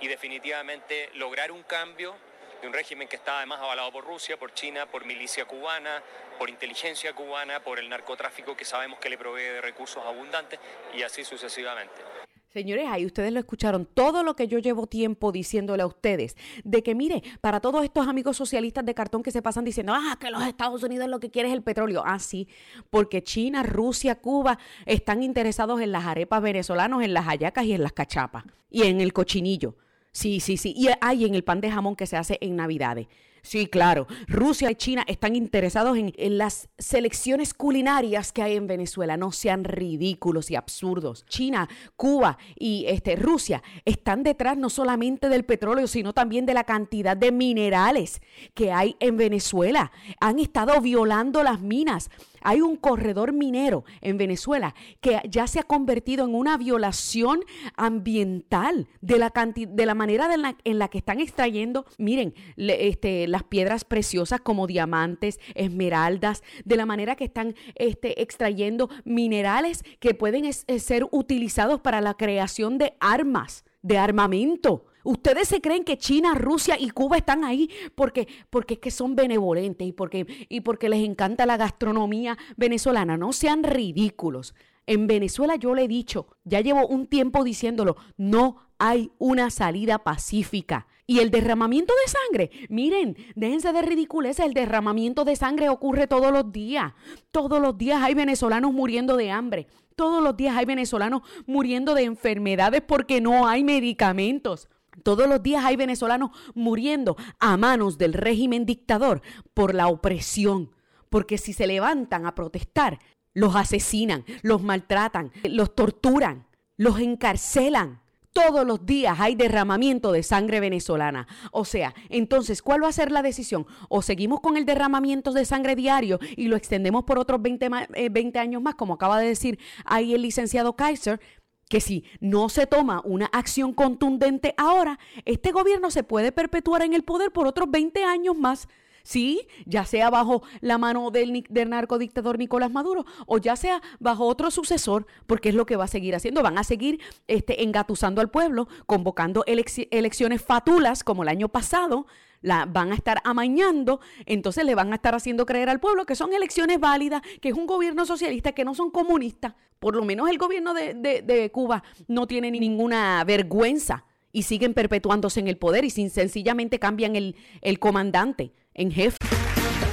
y 0.00 0.08
definitivamente 0.08 1.10
lograr 1.14 1.52
un 1.52 1.62
cambio 1.62 2.16
de 2.60 2.66
un 2.66 2.72
régimen 2.72 3.06
que 3.06 3.16
está 3.16 3.38
además 3.38 3.60
avalado 3.60 3.92
por 3.92 4.04
Rusia, 4.04 4.36
por 4.36 4.52
China, 4.52 4.86
por 4.86 5.04
milicia 5.04 5.44
cubana, 5.44 6.02
por 6.38 6.50
inteligencia 6.50 7.12
cubana, 7.12 7.60
por 7.60 7.78
el 7.78 7.88
narcotráfico 7.88 8.56
que 8.56 8.64
sabemos 8.64 8.98
que 8.98 9.10
le 9.10 9.18
provee 9.18 9.44
de 9.44 9.60
recursos 9.60 10.04
abundantes 10.04 10.58
y 10.92 11.02
así 11.02 11.24
sucesivamente. 11.24 12.17
Señores, 12.52 12.86
ahí 12.88 13.04
ustedes 13.04 13.30
lo 13.30 13.38
escucharon. 13.38 13.86
Todo 13.86 14.22
lo 14.22 14.34
que 14.34 14.48
yo 14.48 14.58
llevo 14.58 14.86
tiempo 14.86 15.32
diciéndole 15.32 15.82
a 15.82 15.86
ustedes, 15.86 16.34
de 16.64 16.82
que 16.82 16.94
mire, 16.94 17.22
para 17.42 17.60
todos 17.60 17.84
estos 17.84 18.08
amigos 18.08 18.38
socialistas 18.38 18.86
de 18.86 18.94
cartón 18.94 19.22
que 19.22 19.30
se 19.30 19.42
pasan 19.42 19.64
diciendo, 19.64 19.92
ah, 19.94 20.16
que 20.18 20.30
los 20.30 20.42
Estados 20.42 20.82
Unidos 20.82 21.08
lo 21.08 21.20
que 21.20 21.30
quiere 21.30 21.48
es 21.48 21.54
el 21.54 21.62
petróleo. 21.62 22.02
Ah, 22.06 22.18
sí, 22.18 22.48
porque 22.88 23.22
China, 23.22 23.62
Rusia, 23.62 24.14
Cuba 24.14 24.58
están 24.86 25.22
interesados 25.22 25.80
en 25.82 25.92
las 25.92 26.06
arepas 26.06 26.40
venezolanos, 26.40 27.02
en 27.02 27.12
las 27.12 27.26
hallacas 27.26 27.64
y 27.66 27.74
en 27.74 27.82
las 27.82 27.92
cachapas. 27.92 28.44
Y 28.70 28.84
en 28.84 29.02
el 29.02 29.12
cochinillo. 29.12 29.76
Sí, 30.10 30.40
sí, 30.40 30.56
sí. 30.56 30.72
Y 30.74 30.88
hay 31.00 31.26
en 31.26 31.34
el 31.34 31.44
pan 31.44 31.60
de 31.60 31.70
jamón 31.70 31.96
que 31.96 32.06
se 32.06 32.16
hace 32.16 32.38
en 32.40 32.56
Navidades. 32.56 33.08
Sí, 33.48 33.66
claro. 33.66 34.06
Rusia 34.26 34.70
y 34.70 34.74
China 34.74 35.06
están 35.08 35.34
interesados 35.34 35.96
en, 35.96 36.36
las 36.36 36.68
selecciones 36.76 37.54
culinarias 37.54 38.30
que 38.30 38.42
hay 38.42 38.56
en 38.56 38.66
Venezuela. 38.66 39.16
No 39.16 39.32
sean 39.32 39.64
ridículos 39.64 40.50
y 40.50 40.54
absurdos. 40.54 41.24
China, 41.30 41.66
Cuba 41.96 42.36
y 42.58 42.84
este, 42.88 43.16
Rusia 43.16 43.62
están 43.86 44.22
detrás 44.22 44.58
no 44.58 44.68
solamente 44.68 45.30
del 45.30 45.46
petróleo, 45.46 45.86
sino 45.86 46.12
también 46.12 46.44
de 46.44 46.52
la 46.52 46.64
cantidad 46.64 47.16
de 47.16 47.32
minerales 47.32 48.20
que 48.52 48.70
hay 48.70 48.96
en 49.00 49.16
Venezuela. 49.16 49.92
Han 50.20 50.40
estado 50.40 50.78
violando 50.82 51.42
las 51.42 51.62
minas. 51.62 52.10
Hay 52.42 52.60
un 52.60 52.76
corredor 52.76 53.32
minero 53.32 53.84
en 54.00 54.18
Venezuela 54.18 54.74
que 55.00 55.20
ya 55.28 55.46
se 55.46 55.60
ha 55.60 55.62
convertido 55.62 56.24
en 56.24 56.34
una 56.34 56.56
violación 56.56 57.40
ambiental 57.76 58.88
de 59.00 59.18
la, 59.18 59.32
de 59.54 59.86
la 59.86 59.94
manera 59.94 60.28
en 60.64 60.78
la 60.78 60.88
que 60.88 60.98
están 60.98 61.20
extrayendo, 61.20 61.86
miren, 61.98 62.34
este, 62.56 63.26
las 63.28 63.44
piedras 63.44 63.84
preciosas 63.84 64.40
como 64.40 64.66
diamantes, 64.66 65.40
esmeraldas, 65.54 66.42
de 66.64 66.76
la 66.76 66.86
manera 66.86 67.16
que 67.16 67.24
están 67.24 67.54
este, 67.74 68.22
extrayendo 68.22 68.88
minerales 69.04 69.84
que 70.00 70.14
pueden 70.14 70.52
ser 70.52 71.06
utilizados 71.10 71.80
para 71.80 72.00
la 72.00 72.14
creación 72.14 72.78
de 72.78 72.94
armas, 73.00 73.64
de 73.82 73.98
armamento. 73.98 74.86
Ustedes 75.08 75.48
se 75.48 75.62
creen 75.62 75.84
que 75.84 75.96
China, 75.96 76.34
Rusia 76.34 76.76
y 76.78 76.90
Cuba 76.90 77.16
están 77.16 77.42
ahí 77.42 77.70
porque, 77.94 78.28
porque 78.50 78.74
es 78.74 78.80
que 78.80 78.90
son 78.90 79.16
benevolentes 79.16 79.88
y 79.88 79.92
porque, 79.92 80.26
y 80.50 80.60
porque 80.60 80.90
les 80.90 81.02
encanta 81.02 81.46
la 81.46 81.56
gastronomía 81.56 82.36
venezolana. 82.58 83.16
No 83.16 83.32
sean 83.32 83.62
ridículos. 83.62 84.54
En 84.84 85.06
Venezuela 85.06 85.56
yo 85.56 85.74
le 85.74 85.84
he 85.84 85.88
dicho, 85.88 86.26
ya 86.44 86.60
llevo 86.60 86.86
un 86.86 87.06
tiempo 87.06 87.42
diciéndolo, 87.42 87.96
no 88.18 88.58
hay 88.76 89.10
una 89.16 89.48
salida 89.48 90.04
pacífica. 90.04 90.86
Y 91.06 91.20
el 91.20 91.30
derramamiento 91.30 91.94
de 92.04 92.12
sangre, 92.12 92.66
miren, 92.68 93.16
déjense 93.34 93.72
de 93.72 93.80
ridiculez, 93.80 94.38
el 94.40 94.52
derramamiento 94.52 95.24
de 95.24 95.36
sangre 95.36 95.70
ocurre 95.70 96.06
todos 96.06 96.30
los 96.32 96.52
días. 96.52 96.92
Todos 97.30 97.62
los 97.62 97.78
días 97.78 98.02
hay 98.02 98.12
venezolanos 98.12 98.74
muriendo 98.74 99.16
de 99.16 99.30
hambre. 99.30 99.68
Todos 99.96 100.22
los 100.22 100.36
días 100.36 100.54
hay 100.54 100.66
venezolanos 100.66 101.22
muriendo 101.46 101.94
de 101.94 102.02
enfermedades 102.02 102.82
porque 102.82 103.22
no 103.22 103.48
hay 103.48 103.64
medicamentos. 103.64 104.68
Todos 105.02 105.28
los 105.28 105.42
días 105.42 105.64
hay 105.64 105.76
venezolanos 105.76 106.30
muriendo 106.54 107.16
a 107.38 107.56
manos 107.56 107.98
del 107.98 108.12
régimen 108.12 108.66
dictador 108.66 109.22
por 109.54 109.74
la 109.74 109.88
opresión. 109.88 110.70
Porque 111.10 111.38
si 111.38 111.52
se 111.52 111.66
levantan 111.66 112.26
a 112.26 112.34
protestar, 112.34 112.98
los 113.34 113.56
asesinan, 113.56 114.24
los 114.42 114.62
maltratan, 114.62 115.32
los 115.44 115.74
torturan, 115.74 116.46
los 116.76 117.00
encarcelan. 117.00 118.00
Todos 118.32 118.66
los 118.66 118.86
días 118.86 119.18
hay 119.18 119.34
derramamiento 119.34 120.12
de 120.12 120.22
sangre 120.22 120.60
venezolana. 120.60 121.26
O 121.50 121.64
sea, 121.64 121.94
entonces, 122.08 122.62
¿cuál 122.62 122.84
va 122.84 122.88
a 122.88 122.92
ser 122.92 123.10
la 123.10 123.22
decisión? 123.22 123.66
O 123.88 124.02
seguimos 124.02 124.40
con 124.40 124.56
el 124.56 124.64
derramamiento 124.64 125.32
de 125.32 125.44
sangre 125.44 125.74
diario 125.74 126.20
y 126.36 126.46
lo 126.46 126.56
extendemos 126.56 127.04
por 127.04 127.18
otros 127.18 127.42
20, 127.42 127.68
20 128.10 128.38
eh, 128.38 128.40
años 128.40 128.62
más, 128.62 128.76
como 128.76 128.94
acaba 128.94 129.18
de 129.18 129.28
decir 129.28 129.58
ahí 129.84 130.14
el 130.14 130.22
licenciado 130.22 130.76
Kaiser, 130.76 131.20
que 131.68 131.80
si 131.80 132.04
no 132.20 132.48
se 132.48 132.66
toma 132.66 133.02
una 133.04 133.26
acción 133.26 133.72
contundente 133.72 134.54
ahora, 134.56 134.98
este 135.24 135.52
gobierno 135.52 135.90
se 135.90 136.02
puede 136.02 136.32
perpetuar 136.32 136.82
en 136.82 136.94
el 136.94 137.04
poder 137.04 137.30
por 137.30 137.46
otros 137.46 137.70
20 137.70 138.04
años 138.04 138.36
más. 138.36 138.68
Sí, 139.02 139.48
ya 139.64 139.86
sea 139.86 140.10
bajo 140.10 140.42
la 140.60 140.76
mano 140.76 141.10
del, 141.10 141.44
del, 141.48 141.70
narcodictador 141.70 142.36
Nicolás 142.38 142.70
Maduro 142.70 143.06
o 143.26 143.38
ya 143.38 143.56
sea 143.56 143.80
bajo 144.00 144.26
otro 144.26 144.50
sucesor, 144.50 145.06
porque 145.26 145.48
es 145.48 145.54
lo 145.54 145.64
que 145.64 145.76
va 145.76 145.84
a 145.84 145.88
seguir 145.88 146.14
haciendo. 146.14 146.42
Van 146.42 146.58
a 146.58 146.64
seguir 146.64 147.00
este, 147.26 147.62
engatusando 147.62 148.20
al 148.20 148.28
pueblo, 148.28 148.68
convocando 148.84 149.44
elecciones 149.46 150.42
fatulas 150.42 151.04
como 151.04 151.22
el 151.22 151.30
año 151.30 151.48
pasado, 151.48 152.06
la 152.40 152.66
van 152.66 152.92
a 152.92 152.94
estar 152.94 153.20
amañando, 153.24 154.00
entonces 154.26 154.64
le 154.64 154.74
van 154.74 154.92
a 154.92 154.96
estar 154.96 155.14
haciendo 155.14 155.46
creer 155.46 155.68
al 155.68 155.80
pueblo 155.80 156.06
que 156.06 156.14
son 156.14 156.32
elecciones 156.32 156.80
válidas, 156.80 157.22
que 157.40 157.50
es 157.50 157.54
un 157.54 157.66
gobierno 157.66 158.06
socialista, 158.06 158.52
que 158.52 158.64
no 158.64 158.74
son 158.74 158.90
comunistas. 158.90 159.54
Por 159.78 159.94
lo 159.94 160.04
menos 160.04 160.28
el 160.28 160.38
gobierno 160.38 160.74
de, 160.74 161.50
Cuba 161.52 161.82
no 162.06 162.26
tiene 162.26 162.50
ninguna 162.50 163.22
vergüenza 163.24 164.04
y 164.32 164.42
siguen 164.42 164.74
perpetuándose 164.74 165.40
en 165.40 165.48
el 165.48 165.56
poder 165.56 165.84
y 165.84 165.90
sin 165.90 166.10
sencillamente 166.10 166.78
cambian 166.78 167.16
el, 167.16 167.36
el 167.62 167.78
comandante 167.78 168.52
en 168.74 168.90
jefe. 168.90 169.16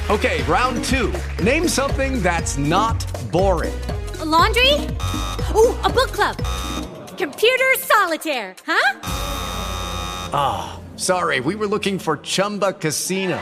Ok, 0.09 0.25
round 0.47 0.83
two. 0.83 1.11
Name 1.43 1.67
something 1.67 2.21
that's 2.21 2.57
not 2.57 3.03
boring. 3.31 3.73
laundry? 4.23 4.73
Uh, 5.53 5.73
a 5.83 5.89
book 5.89 6.11
club. 6.11 6.35
Computer 7.17 7.75
solitaire, 7.79 8.55
huh? 8.65 8.99
Ah. 10.33 10.84
Sorry, 10.97 11.41
we 11.41 11.55
were 11.55 11.67
looking 11.67 11.99
for 11.99 12.17
Chumba 12.17 12.71
Casino. 12.73 13.41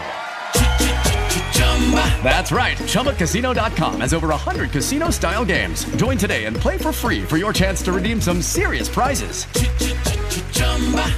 That's 2.23 2.51
right. 2.51 2.77
ChumbaCasino.com 2.77 4.01
has 4.01 4.13
over 4.13 4.29
100 4.29 4.71
casino 4.71 5.11
style 5.11 5.45
games. 5.45 5.85
Join 5.97 6.17
today 6.17 6.45
and 6.45 6.55
play 6.55 6.77
for 6.77 6.91
free 6.91 7.21
for 7.21 7.37
your 7.37 7.53
chance 7.53 7.83
to 7.83 7.91
redeem 7.91 8.21
some 8.21 8.41
serious 8.41 8.89
prizes. 8.89 9.45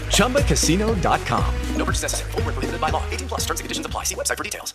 ChumbaCasino.com. 0.10 1.54
No 1.78 1.86
purchase 1.86 2.02
necessary. 2.04 2.32
Full 2.32 2.42
prohibited 2.42 2.82
by 2.82 2.90
law. 2.90 3.04
18 3.12 3.28
plus 3.28 3.42
terms 3.46 3.60
and 3.60 3.66
conditions 3.66 3.86
apply. 3.86 4.04
See 4.04 4.16
website 4.16 4.38
for 4.38 4.44
details. 4.44 4.74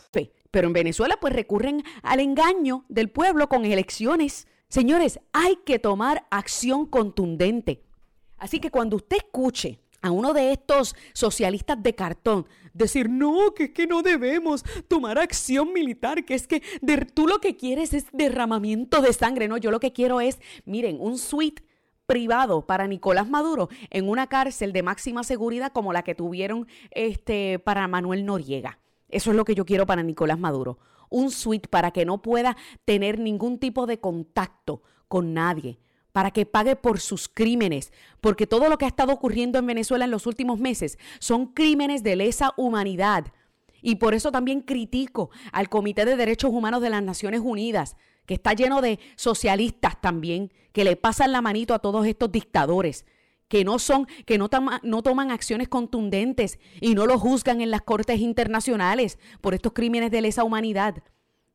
Pero 0.51 0.67
en 0.67 0.73
Venezuela, 0.73 1.19
pues 1.21 1.35
recurren 1.35 1.85
al 2.03 2.21
engaño 2.21 2.85
del 2.89 3.11
pueblo 3.11 3.49
con 3.49 3.67
elecciones. 3.67 4.47
Señores, 4.69 5.21
hay 5.33 5.57
que 5.67 5.79
tomar 5.79 6.27
acción 6.31 6.87
contundente. 6.87 7.83
Así 8.39 8.61
que 8.61 8.71
cuando 8.71 8.97
usted 8.97 9.19
escuche 9.19 9.81
a 10.03 10.11
uno 10.11 10.33
de 10.33 10.53
estos 10.53 10.95
socialistas 11.13 11.83
de 11.83 11.95
cartón 11.95 12.47
decir, 12.73 13.11
no, 13.11 13.53
que 13.55 13.65
es 13.65 13.71
que 13.71 13.87
no 13.87 14.03
debemos 14.03 14.65
tomar 14.89 15.19
acción 15.19 15.73
militar, 15.73 16.25
que 16.25 16.35
es 16.35 16.47
que 16.47 16.63
tú 17.15 17.27
lo 17.27 17.41
que 17.41 17.57
quieres 17.57 17.93
es 17.93 18.07
derramamiento 18.13 19.03
de 19.03 19.13
sangre, 19.13 19.49
no, 19.49 19.57
yo 19.57 19.71
lo 19.71 19.81
que 19.81 19.93
quiero 19.93 20.21
es, 20.21 20.39
miren, 20.65 20.99
un 21.01 21.19
suite 21.19 21.63
privado 22.07 22.67
para 22.67 22.89
Nicolás 22.89 23.29
Maduro 23.29 23.69
en 23.91 24.09
una 24.09 24.27
cárcel 24.27 24.73
de 24.73 24.83
máxima 24.83 25.23
seguridad 25.23 25.73
como 25.73 25.93
la 25.93 26.03
que 26.03 26.15
tuvieron 26.15 26.67
este, 26.91 27.59
para 27.61 27.87
Manuel 27.87 28.27
Noriega. 28.27 28.81
Eso 29.09 29.31
es 29.31 29.37
lo 29.37 29.45
que 29.45 29.55
yo 29.55 29.65
quiero 29.65 29.87
para 29.87 30.03
Nicolás 30.03 30.39
Maduro. 30.39 30.79
Un 31.09 31.31
suite 31.31 31.69
para 31.69 31.91
que 31.91 32.05
no 32.05 32.23
pueda 32.23 32.57
tener 32.85 33.19
ningún 33.19 33.59
tipo 33.59 33.87
de 33.87 34.01
contacto 34.01 34.83
con 35.09 35.35
nadie 35.35 35.79
para 36.13 36.31
que 36.31 36.47
pague 36.47 36.77
por 36.77 37.01
sus 37.01 37.29
crímenes, 37.29 37.93
porque 38.21 38.47
todo 38.47 38.69
lo 38.69 38.79
que 38.79 38.85
ha 38.85 38.89
estado 38.89 39.13
ocurriendo 39.13 39.59
en 39.59 39.67
Venezuela 39.67 40.05
en 40.05 40.11
los 40.11 40.27
últimos 40.27 40.59
meses 40.59 40.99
son 41.19 41.47
crímenes 41.47 42.03
de 42.03 42.17
lesa 42.17 42.53
humanidad. 42.57 43.33
Y 43.83 43.97
por 43.97 44.15
eso 44.15 44.31
también 44.31 44.61
critico 44.61 45.31
al 45.53 45.69
Comité 45.69 46.05
de 46.05 46.17
Derechos 46.17 46.51
Humanos 46.51 46.83
de 46.83 46.91
las 46.91 47.03
Naciones 47.03 47.41
Unidas, 47.43 47.97
que 48.27 48.35
está 48.35 48.53
lleno 48.53 48.81
de 48.81 48.99
socialistas 49.17 50.01
también, 50.01 50.53
que 50.73 50.85
le 50.85 50.97
pasan 50.97 51.33
la 51.33 51.41
manito 51.41 51.75
a 51.75 51.79
todos 51.79 52.07
estos 52.07 52.31
dictadores, 52.31 53.07
que 53.49 53.65
no 53.65 53.79
son, 53.81 54.07
que 54.27 54.39
no, 54.39 54.49
toman 54.49 55.31
acciones 55.31 55.69
contundentes 55.69 56.61
y 56.81 56.95
no 56.95 57.07
lo 57.07 57.19
juzgan 57.19 57.61
en 57.61 57.71
las 57.71 57.83
cortes 57.83 58.21
internacionales 58.21 59.19
por 59.41 59.55
estos 59.55 59.73
crímenes 59.73 60.13
de 60.13 60.21
lesa 60.21 60.45
humanidad. 60.45 61.03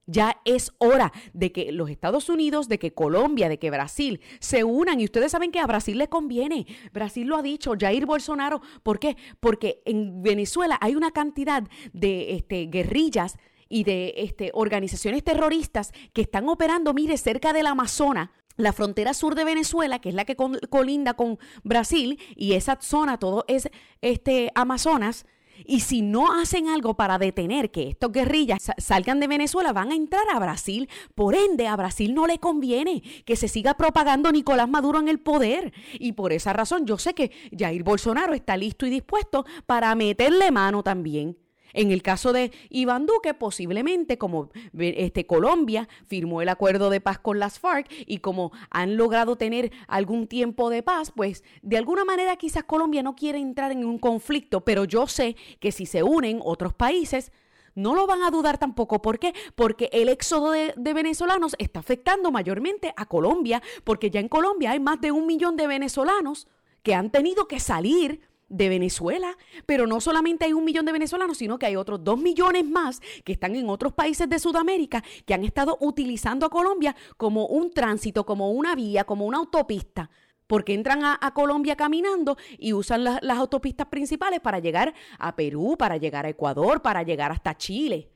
Ya 0.08 0.40
es 0.46 0.72
hora 0.78 1.12
de 1.34 1.52
que 1.52 1.72
los 1.72 1.90
Estados 1.90 2.30
Unidos, 2.30 2.68
de 2.68 2.80
que 2.80 2.94
Colombia, 2.94 3.50
de 3.50 3.58
que 3.58 3.72
Brasil 3.72 4.22
se 4.40 4.64
unan. 4.64 5.00
Y 5.00 5.06
ustedes 5.06 5.32
saben 5.32 5.52
que 5.52 5.60
a 5.60 5.68
Brasil 5.68 5.98
le 5.98 6.08
conviene. 6.08 6.68
Brasil 6.94 7.28
lo 7.28 7.38
ha 7.38 7.42
dicho, 7.42 7.74
Jair 7.80 8.06
Bolsonaro. 8.06 8.62
¿Por 8.84 9.00
qué? 9.00 9.18
Porque 9.40 9.82
en 9.86 10.22
Venezuela 10.22 10.78
hay 10.82 10.96
una 10.96 11.12
cantidad 11.12 11.64
de 11.94 12.36
este, 12.36 12.68
guerrillas 12.68 13.38
y 13.70 13.84
de 13.84 14.14
este, 14.18 14.52
organizaciones 14.54 15.24
terroristas 15.24 15.92
que 16.14 16.22
están 16.22 16.48
operando, 16.50 16.94
mire, 16.94 17.18
cerca 17.18 17.54
del 17.54 17.68
Amazonas, 17.68 18.30
la 18.58 18.74
frontera 18.74 19.14
sur 19.14 19.36
de 19.36 19.44
Venezuela, 19.44 20.00
que 20.00 20.10
es 20.10 20.16
la 20.16 20.26
que 20.26 20.36
colinda 20.36 21.16
con 21.16 21.40
Brasil, 21.64 22.20
y 22.36 22.54
esa 22.54 22.78
zona, 22.80 23.18
todo 23.18 23.44
es 23.48 23.70
este, 24.02 24.52
Amazonas, 24.56 25.26
Y 25.66 25.82
si 25.82 26.02
no 26.02 26.32
hacen 26.32 26.68
algo 26.68 26.96
para 26.96 27.18
detener 27.18 27.72
que 27.72 27.90
estos 27.90 28.12
guerrillas 28.12 28.72
salgan 28.78 29.20
de 29.20 29.28
Venezuela, 29.28 29.74
van 29.74 29.92
a 29.92 29.96
entrar 29.96 30.24
a 30.32 30.40
Brasil. 30.40 30.90
Por 31.16 31.36
ende, 31.36 31.68
a 31.68 31.76
Brasil 31.76 32.14
no 32.14 32.28
le 32.28 32.40
conviene 32.40 33.02
que 33.26 33.36
se 33.36 33.48
siga 33.48 33.76
propagando 33.76 34.32
Nicolás 34.32 34.70
Maduro 34.70 35.00
en 35.00 35.08
el 35.08 35.20
poder. 35.20 35.74
Y 35.94 36.14
por 36.14 36.34
esa 36.34 36.54
razón 36.54 36.86
yo 36.86 36.98
sé 36.98 37.14
que 37.14 37.32
Jair 37.58 37.84
Bolsonaro 37.84 38.34
está 38.34 38.58
listo 38.58 38.86
y 38.86 38.90
dispuesto 38.90 39.46
para 39.66 39.94
meterle 39.96 40.52
mano 40.52 40.84
también. 40.84 41.38
En 41.74 41.92
el 41.92 42.02
caso 42.02 42.34
de 42.34 42.52
Iván 42.70 43.06
Duque, 43.06 43.34
posiblemente 43.34 44.18
como 44.18 44.50
este, 44.78 45.26
Colombia 45.26 45.88
firmó 46.06 46.42
el 46.42 46.50
acuerdo 46.50 46.90
de 46.90 47.02
paz 47.02 47.20
con 47.20 47.40
las 47.40 47.60
FARC 47.60 47.92
y 48.08 48.20
como 48.20 48.52
han 48.70 48.98
logrado 48.98 49.36
tener 49.36 49.72
algún 49.88 50.28
tiempo 50.28 50.70
de 50.70 50.84
paz, 50.84 51.12
pues 51.16 51.44
de 51.62 51.78
alguna 51.78 52.06
manera 52.06 52.36
quizás 52.38 52.64
Colombia 52.64 53.04
no 53.04 53.16
quiere 53.16 53.40
entrar 53.40 53.72
en 53.72 53.86
un 53.86 54.00
conflicto, 54.00 54.62
pero 54.62 54.86
yo 54.86 55.08
sé 55.08 55.36
que 55.60 55.72
si 55.72 55.86
se 55.86 56.04
unen 56.04 56.40
otros 56.44 56.74
países, 56.74 57.32
no 57.76 57.94
lo 57.94 58.08
van 58.08 58.24
a 58.24 58.32
dudar 58.32 58.58
tampoco. 58.58 59.02
¿Por 59.02 59.20
qué? 59.20 59.34
Porque 59.56 59.90
el 59.92 60.08
éxodo 60.10 60.52
de, 60.52 60.74
de, 60.78 60.94
venezolanos 60.94 61.56
está 61.60 61.82
afectando 61.82 62.32
mayormente 62.32 62.94
a 62.96 63.06
Colombia, 63.06 63.62
porque 63.84 64.10
ya 64.10 64.22
en 64.22 64.30
Colombia 64.30 64.72
hay 64.72 64.80
más 64.80 65.02
de 65.02 65.12
un 65.12 65.28
millón 65.28 65.58
de 65.58 65.68
venezolanos 65.68 66.48
que 66.84 66.96
han 66.96 67.12
tenido 67.12 67.48
que 67.48 67.60
salir 67.60 68.22
de 68.50 68.70
Venezuela, 68.70 69.38
pero 69.66 69.88
no 69.88 70.00
solamente 70.02 70.46
hay 70.46 70.54
un 70.54 70.66
millón 70.66 70.86
de 70.86 70.92
venezolanos, 70.92 71.38
sino 71.38 71.58
que 71.58 71.66
hay 71.66 71.76
otros 71.76 72.04
dos 72.04 72.20
millones 72.20 72.66
más 72.66 73.02
que 73.24 73.34
están 73.34 73.56
en 73.56 73.70
otros 73.70 73.94
países 73.94 74.30
de 74.30 74.40
Sudamérica 74.40 75.04
que 75.26 75.34
han 75.34 75.44
estado 75.44 75.78
utilizando 75.82 76.46
a 76.46 76.50
Colombia 76.50 76.96
como 77.18 77.48
un 77.48 77.72
tránsito, 77.72 78.26
como 78.26 78.52
una 78.52 78.76
vía, 78.76 79.04
como 79.04 79.26
una 79.26 79.40
autopista, 79.40 80.10
porque 80.48 80.74
entran 80.74 81.04
a, 81.04 81.32
Colombia 81.34 81.76
caminando 81.76 82.38
y 82.58 82.74
usan 82.74 83.04
las 83.04 83.38
autopistas 83.38 83.88
principales 83.88 84.40
para 84.40 84.60
llegar 84.60 84.94
a 85.18 85.36
Perú, 85.36 85.76
para 85.78 85.98
llegar 85.98 86.26
a 86.26 86.30
Ecuador, 86.30 86.82
para 86.82 87.04
llegar 87.04 87.32
hasta 87.32 87.58
Chile. 87.58 88.10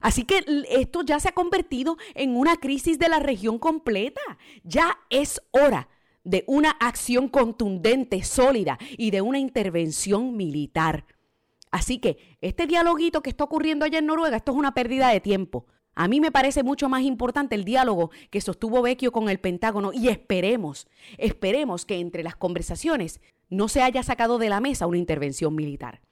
Así 0.00 0.24
que 0.24 0.44
esto 0.68 1.02
ya 1.02 1.20
se 1.20 1.28
ha 1.28 1.32
convertido 1.32 1.96
en 2.14 2.36
una 2.36 2.56
crisis 2.56 2.98
de 2.98 3.08
la 3.08 3.18
región 3.18 3.58
completa. 3.58 4.20
Ya 4.62 4.98
es 5.10 5.40
hora 5.52 5.88
de 6.26 6.42
una 6.48 6.70
acción 6.72 7.28
contundente, 7.28 8.22
sólida 8.24 8.78
y 8.98 9.12
de 9.12 9.22
una 9.22 9.38
intervención 9.38 10.36
militar. 10.36 11.06
Así 11.70 11.98
que 11.98 12.36
este 12.40 12.66
dialoguito 12.66 13.22
que 13.22 13.30
está 13.30 13.44
ocurriendo 13.44 13.84
allá 13.84 14.00
en 14.00 14.06
Noruega, 14.06 14.36
esto 14.36 14.50
es 14.50 14.58
una 14.58 14.74
pérdida 14.74 15.08
de 15.08 15.20
tiempo. 15.20 15.66
A 15.94 16.08
mí 16.08 16.20
me 16.20 16.32
parece 16.32 16.64
mucho 16.64 16.88
más 16.88 17.02
importante 17.02 17.54
el 17.54 17.64
diálogo 17.64 18.10
que 18.30 18.40
sostuvo 18.40 18.82
Vecchio 18.82 19.12
con 19.12 19.28
el 19.28 19.38
Pentágono 19.38 19.92
y 19.92 20.08
esperemos, 20.08 20.88
esperemos 21.16 21.86
que 21.86 22.00
entre 22.00 22.24
las 22.24 22.34
conversaciones 22.34 23.20
no 23.48 23.68
se 23.68 23.82
haya 23.82 24.02
sacado 24.02 24.38
de 24.38 24.48
la 24.48 24.60
mesa 24.60 24.88
una 24.88 24.98
intervención 24.98 25.54
militar. 25.54 26.02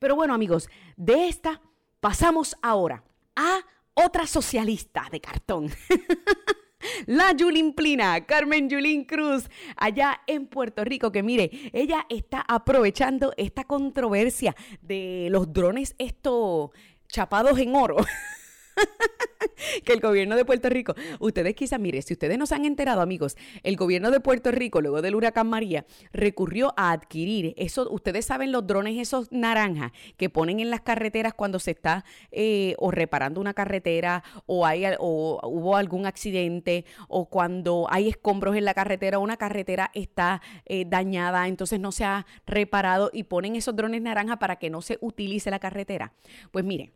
Pero 0.00 0.16
bueno 0.16 0.34
amigos, 0.34 0.68
de 0.96 1.28
esta 1.28 1.62
pasamos 2.00 2.56
ahora 2.60 3.04
a 3.36 3.60
otra 3.94 4.26
socialista 4.26 5.06
de 5.12 5.20
cartón. 5.20 5.70
La 7.06 7.32
Yulín 7.32 7.74
Plina, 7.74 8.24
Carmen 8.26 8.68
Yulín 8.68 9.04
Cruz, 9.04 9.48
allá 9.76 10.20
en 10.26 10.46
Puerto 10.46 10.84
Rico, 10.84 11.12
que 11.12 11.22
mire, 11.22 11.50
ella 11.72 12.06
está 12.08 12.44
aprovechando 12.46 13.32
esta 13.36 13.64
controversia 13.64 14.54
de 14.82 15.28
los 15.30 15.52
drones 15.52 15.94
estos 15.98 16.70
chapados 17.08 17.58
en 17.58 17.74
oro. 17.74 17.96
que 19.84 19.92
el 19.92 20.00
gobierno 20.00 20.36
de 20.36 20.44
Puerto 20.44 20.68
Rico, 20.68 20.94
ustedes 21.18 21.54
quizás, 21.54 21.80
mire, 21.80 22.02
si 22.02 22.14
ustedes 22.14 22.38
no 22.38 22.46
se 22.46 22.54
han 22.54 22.64
enterado, 22.64 23.00
amigos, 23.00 23.36
el 23.62 23.76
gobierno 23.76 24.10
de 24.10 24.20
Puerto 24.20 24.50
Rico, 24.50 24.80
luego 24.80 25.02
del 25.02 25.14
huracán 25.14 25.48
María, 25.48 25.86
recurrió 26.12 26.72
a 26.76 26.92
adquirir 26.92 27.54
esos, 27.56 27.88
ustedes 27.90 28.26
saben 28.26 28.52
los 28.52 28.66
drones 28.66 28.98
esos 28.98 29.30
naranjas 29.32 29.92
que 30.16 30.30
ponen 30.30 30.60
en 30.60 30.70
las 30.70 30.80
carreteras 30.80 31.34
cuando 31.34 31.58
se 31.58 31.72
está 31.72 32.04
eh, 32.30 32.74
o 32.78 32.90
reparando 32.90 33.40
una 33.40 33.54
carretera 33.54 34.22
o, 34.46 34.66
hay, 34.66 34.84
o 34.98 35.40
hubo 35.44 35.76
algún 35.76 36.06
accidente 36.06 36.84
o 37.08 37.28
cuando 37.28 37.86
hay 37.90 38.08
escombros 38.08 38.56
en 38.56 38.64
la 38.64 38.74
carretera 38.74 39.18
o 39.18 39.22
una 39.22 39.36
carretera 39.36 39.90
está 39.94 40.42
eh, 40.66 40.84
dañada, 40.86 41.48
entonces 41.48 41.80
no 41.80 41.92
se 41.92 42.04
ha 42.04 42.26
reparado 42.46 43.10
y 43.12 43.24
ponen 43.24 43.56
esos 43.56 43.76
drones 43.76 44.02
naranjas 44.02 44.38
para 44.38 44.56
que 44.56 44.70
no 44.70 44.82
se 44.82 44.98
utilice 45.00 45.50
la 45.50 45.58
carretera. 45.58 46.12
Pues 46.50 46.64
mire, 46.64 46.92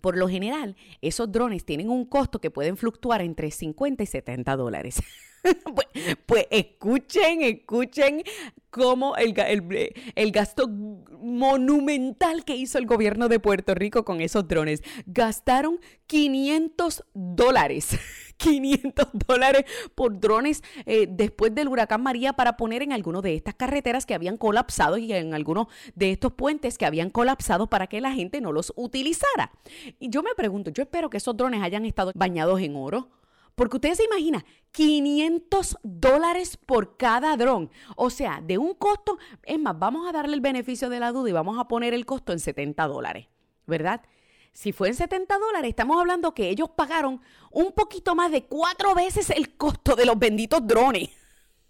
por 0.00 0.16
lo 0.16 0.28
general, 0.28 0.76
esos 1.00 1.30
drones 1.30 1.64
tienen 1.64 1.90
un 1.90 2.04
costo 2.04 2.40
que 2.40 2.50
pueden 2.50 2.76
fluctuar 2.76 3.22
entre 3.22 3.50
50 3.50 4.02
y 4.02 4.06
70 4.06 4.56
dólares. 4.56 5.02
pues, 5.74 6.16
pues, 6.26 6.46
escuchen, 6.50 7.42
escuchen 7.42 8.22
cómo 8.70 9.16
el, 9.16 9.34
el, 10.14 10.32
gasto 10.32 10.68
monumental 10.68 12.44
que 12.44 12.56
hizo 12.56 12.78
el 12.78 12.86
gobierno 12.86 13.28
de 13.28 13.40
Puerto 13.40 13.74
Rico 13.74 14.04
con 14.04 14.20
esos 14.20 14.46
drones. 14.46 14.82
Gastaron 15.06 15.80
500 16.06 17.04
dólares. 17.14 17.98
500 18.40 19.08
dólares 19.26 19.64
por 19.94 20.18
drones 20.18 20.62
eh, 20.86 21.06
después 21.08 21.54
del 21.54 21.68
huracán 21.68 22.02
María 22.02 22.32
para 22.32 22.56
poner 22.56 22.82
en 22.82 22.92
alguno 22.92 23.20
de 23.20 23.34
estas 23.34 23.54
carreteras 23.54 24.06
que 24.06 24.14
habían 24.14 24.38
colapsado 24.38 24.96
y 24.96 25.12
en 25.12 25.34
algunos 25.34 25.66
de 25.94 26.10
estos 26.10 26.32
puentes 26.32 26.78
que 26.78 26.86
habían 26.86 27.10
colapsado 27.10 27.68
para 27.68 27.86
que 27.86 28.00
la 28.00 28.12
gente 28.12 28.40
no 28.40 28.52
los 28.52 28.72
utilizara. 28.76 29.52
Y 29.98 30.08
yo 30.08 30.22
me 30.22 30.34
pregunto, 30.34 30.70
yo 30.70 30.82
espero 30.82 31.10
que 31.10 31.18
esos 31.18 31.36
drones 31.36 31.62
hayan 31.62 31.84
estado 31.84 32.12
bañados 32.14 32.60
en 32.60 32.76
oro. 32.76 33.08
Porque 33.54 33.76
ustedes 33.76 33.98
se 33.98 34.04
imaginan, 34.04 34.44
500 34.72 35.78
dólares 35.82 36.56
por 36.56 36.96
cada 36.96 37.36
dron. 37.36 37.70
O 37.96 38.10
sea, 38.10 38.40
de 38.42 38.58
un 38.58 38.74
costo, 38.74 39.18
es 39.42 39.58
más, 39.58 39.78
vamos 39.78 40.08
a 40.08 40.12
darle 40.12 40.34
el 40.34 40.40
beneficio 40.40 40.88
de 40.88 41.00
la 41.00 41.12
duda 41.12 41.30
y 41.30 41.32
vamos 41.32 41.58
a 41.58 41.68
poner 41.68 41.94
el 41.94 42.06
costo 42.06 42.32
en 42.32 42.38
70 42.38 42.86
dólares, 42.86 43.26
¿verdad? 43.66 44.02
Si 44.52 44.72
fue 44.72 44.88
en 44.88 44.94
70 44.94 45.38
dólares, 45.38 45.68
estamos 45.68 45.98
hablando 45.98 46.34
que 46.34 46.48
ellos 46.48 46.70
pagaron 46.70 47.20
un 47.50 47.72
poquito 47.72 48.14
más 48.14 48.32
de 48.32 48.44
cuatro 48.44 48.94
veces 48.94 49.30
el 49.30 49.56
costo 49.56 49.94
de 49.94 50.06
los 50.06 50.18
benditos 50.18 50.66
drones. 50.66 51.10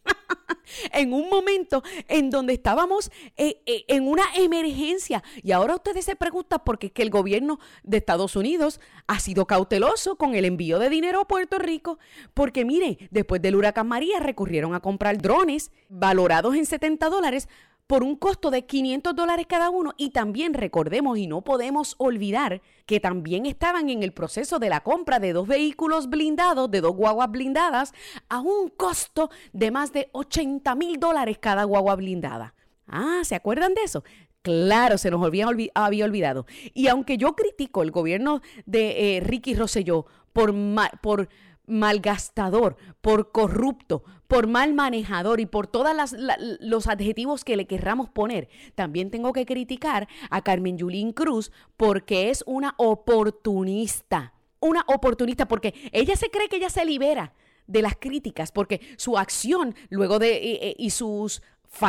en 0.93 1.13
un 1.13 1.29
momento 1.29 1.83
en 2.09 2.31
donde 2.31 2.55
estábamos 2.55 3.11
eh, 3.37 3.63
eh, 3.67 3.85
en 3.89 4.09
una 4.09 4.25
emergencia. 4.37 5.23
Y 5.43 5.53
ahora 5.53 5.75
ustedes 5.75 6.05
se 6.05 6.17
preguntan 6.17 6.61
por 6.65 6.79
qué 6.79 6.91
que 6.91 7.03
el 7.03 7.11
gobierno 7.11 7.59
de 7.83 7.99
Estados 7.99 8.37
Unidos 8.37 8.81
ha 9.07 9.21
sido 9.21 9.47
cauteloso 9.47 10.17
con 10.17 10.35
el 10.35 10.45
envío 10.45 10.79
de 10.79 10.91
dinero 10.91 11.21
a 11.21 11.29
Puerto 11.29 11.59
Rico. 11.59 11.99
Porque 12.35 12.65
mire, 12.65 13.09
después 13.11 13.43
del 13.43 13.57
huracán 13.57 13.89
María 13.89 14.21
recurrieron 14.21 14.75
a 14.75 14.81
comprar 14.81 15.19
drones 15.19 15.71
valorados 15.89 16.55
en 16.55 16.67
70 16.67 17.09
dólares 17.09 17.49
por 17.91 18.05
un 18.05 18.15
costo 18.15 18.53
de 18.53 18.67
500 18.67 19.17
dólares 19.17 19.47
cada 19.49 19.69
uno 19.69 19.95
y 19.97 20.11
también 20.11 20.55
recordemos 20.55 21.19
y 21.19 21.27
no 21.27 21.43
podemos 21.43 21.97
olvidar 21.99 22.63
que 22.87 23.01
también 23.01 23.47
estaban 23.47 23.91
en 23.91 24.05
el 24.05 24.13
proceso 24.13 24.61
de 24.61 24.69
la 24.69 24.85
compra 24.85 25.19
de 25.19 25.33
dos 25.33 25.49
vehículos 25.49 26.09
blindados, 26.09 26.71
de 26.71 26.83
dos 26.83 26.95
guaguas 26.95 27.29
blindadas, 27.33 27.93
a 28.29 28.39
un 28.39 28.69
costo 28.69 29.29
de 29.53 29.73
más 29.73 29.93
de 29.93 30.09
80 30.13 30.73
mil 30.77 31.01
dólares 31.01 31.39
cada 31.41 31.65
guagua 31.65 31.97
blindada. 31.97 32.55
Ah, 32.87 33.23
¿se 33.25 33.35
acuerdan 33.35 33.75
de 33.75 33.83
eso? 33.83 34.05
Claro, 34.43 34.97
se 34.97 35.11
nos 35.11 35.27
había, 35.27 35.49
olvidado. 35.49 36.47
Y 36.73 36.87
aunque 36.87 37.19
yo 37.19 37.35
critico 37.35 37.83
el 37.83 37.91
gobierno 37.91 38.41
de 38.67 39.17
eh, 39.17 39.21
Ricky 39.21 39.55
Rosselló 39.55 40.07
por, 40.33 40.55
por 41.03 41.29
malgastador, 41.67 42.77
por 43.01 43.33
corrupto, 43.33 44.05
por 44.31 44.47
mal 44.47 44.75
manejador 44.75 45.41
y 45.41 45.47
por 45.47 45.67
todos 45.67 46.15
los 46.61 46.87
adjetivos 46.87 47.43
que 47.43 47.57
le 47.57 47.67
querramos 47.67 48.09
poner. 48.09 48.49
También 48.77 49.11
tengo 49.11 49.33
que 49.33 49.45
criticar 49.45 50.07
a 50.31 50.41
Carmen 50.43 50.79
Yulín 50.79 51.13
Cruz 51.13 51.51
porque 51.77 52.31
es 52.31 52.45
una 52.47 52.75
oportunista. 52.79 54.33
Una 54.61 54.85
oportunista 54.87 55.49
porque 55.49 55.75
ella 55.91 56.15
se 56.15 56.31
cree 56.31 56.49
que 56.49 56.57
ella 56.57 56.71
se 56.71 56.85
libera 56.85 57.35
de 57.67 57.83
las 57.83 57.97
críticas 57.97 58.53
porque 58.53 58.81
su 58.97 59.19
acción 59.19 59.75
luego 59.89 60.21
de 60.21 60.77
y, 60.79 60.91
sus 60.91 61.43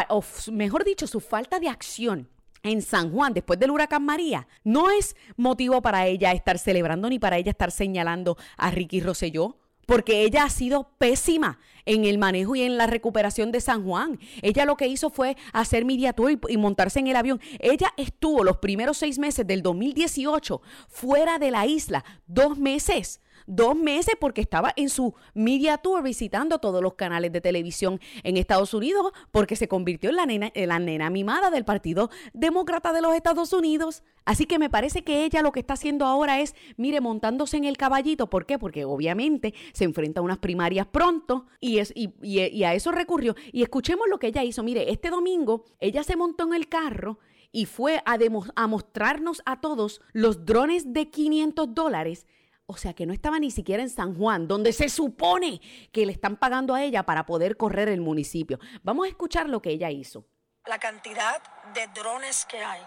o 0.10 0.23
mejor 0.51 0.84
dicho 0.84 1.06
su 1.06 1.19
falta 1.19 1.60
de 1.60 1.69
acción 1.69 2.27
en 2.63 2.82
San 2.82 3.12
Juan 3.12 3.34
después 3.34 3.60
del 3.60 3.69
huracán 3.69 4.04
María 4.04 4.47
no 4.63 4.89
es 4.89 5.15
motivo 5.38 5.82
para 5.84 6.08
ella 6.08 6.32
estar 6.32 6.58
celebrando 6.58 7.08
ni 7.08 7.19
para 7.19 7.38
ella 7.38 7.51
estar 7.51 7.71
señalando 7.71 8.38
a 8.58 8.71
Ricky 8.71 8.99
Rosselló 8.99 9.61
porque 9.91 10.21
ella 10.23 10.45
ha 10.45 10.49
sido 10.49 10.88
pésima 10.97 11.60
en 11.86 12.06
el 12.06 12.17
manejo 12.17 12.56
y 12.56 12.62
en 12.62 12.77
la 12.77 12.88
recuperación 12.88 13.51
de 13.51 13.60
San 13.60 13.84
Juan. 13.84 14.21
Ella 14.41 14.63
lo 14.63 14.77
que 14.77 14.88
hizo 14.88 15.10
fue 15.10 15.36
hacer 15.51 15.84
media 15.84 16.13
tour 16.13 16.32
y, 16.47 16.56
montarse 16.56 16.99
en 16.99 17.08
el 17.08 17.17
avión. 17.17 17.41
Ella 17.60 17.91
estuvo 17.97 18.45
los 18.45 18.60
primeros 18.60 18.95
seis 18.95 19.19
meses 19.19 19.45
del 19.45 19.62
2018 19.62 20.62
fuera 20.88 21.39
de 21.39 21.51
la 21.51 21.65
isla, 21.65 22.06
dos 22.25 22.58
meses 22.58 23.19
dos 23.47 23.75
meses 23.75 24.15
porque 24.19 24.39
estaba 24.39 24.71
en 24.75 24.88
su 24.88 25.15
media 25.34 25.77
tour 25.77 26.04
visitando 26.04 26.60
todos 26.60 26.82
los 26.82 26.93
canales 26.93 27.34
de 27.34 27.41
televisión 27.41 27.99
en 28.23 28.38
Estados 28.38 28.73
Unidos 28.73 29.12
porque 29.32 29.56
se 29.56 29.67
convirtió 29.67 30.10
en 30.12 30.15
la 30.15 30.25
nena, 30.25 30.51
en 30.54 30.69
la 30.69 30.80
nena 30.80 31.10
mimada 31.10 31.49
del 31.49 31.65
Partido 31.65 32.12
Demócrata 32.34 32.93
de 32.93 33.01
los 33.01 33.13
Estados 33.13 33.51
Unidos. 33.51 34.04
Así 34.25 34.45
que 34.45 34.60
me 34.60 34.69
parece 34.69 35.03
que 35.03 35.23
ella 35.25 35.41
lo 35.41 35.51
que 35.51 35.62
está 35.62 35.73
haciendo 35.73 36.05
ahora 36.05 36.39
es, 36.39 36.55
mire, 36.77 37.01
montándose 37.01 37.57
en 37.57 37.65
el 37.65 37.77
caballito. 37.77 38.29
¿Por 38.29 38.45
qué? 38.45 38.60
Porque 38.60 38.86
obviamente 38.86 39.53
se 39.73 39.84
enfrenta 39.84 40.19
a 40.19 40.23
unas 40.23 40.38
primarias 40.38 40.88
pronto 40.88 41.47
y, 41.60 41.79
es, 41.79 41.91
y, 41.95 42.63
a 42.63 42.73
eso 42.73 42.91
recurrió. 42.91 43.36
Y 43.51 43.63
escuchemos 43.63 44.07
lo 44.10 44.19
que 44.19 44.27
ella 44.27 44.43
hizo. 44.43 44.63
Mire, 44.63 44.91
este 44.91 45.10
domingo 45.10 45.65
ella 45.79 46.03
se 46.03 46.15
montó 46.15 46.45
en 46.45 46.53
el 46.53 46.69
carro 46.69 47.19
y 47.51 47.65
fue 47.65 48.01
a, 48.05 48.17
a 48.55 48.67
mostrarnos 48.67 49.41
a 49.45 49.60
todos 49.60 50.01
los 50.13 50.45
drones 50.45 50.93
de 50.93 51.10
500 51.10 51.73
dólares. 51.73 52.27
O 52.67 52.77
sea 52.77 52.93
que 52.93 53.05
no 53.05 53.12
estaba 53.12 53.39
ni 53.39 53.51
siquiera 53.51 53.84
en 53.84 53.89
San 53.89 54.15
Juan, 54.15 54.47
donde 54.47 54.71
se 54.71 54.88
supone 54.88 55.60
que 55.91 56.05
le 56.05 56.13
están 56.13 56.38
pagando 56.38 56.73
a 56.73 56.84
ella 56.84 57.03
para 57.03 57.25
poder 57.25 57.57
correr 57.57 57.89
el 57.89 58.01
municipio. 58.01 58.60
Vamos 58.84 59.07
a 59.07 59.10
escuchar 59.10 59.49
lo 59.49 59.62
que 59.62 59.71
ella 59.71 59.89
hizo. 59.89 60.25
La 60.67 60.79
cantidad 60.79 61.41
de 61.73 61.88
drones 61.88 62.45
que 62.45 62.60
hay. 62.60 62.81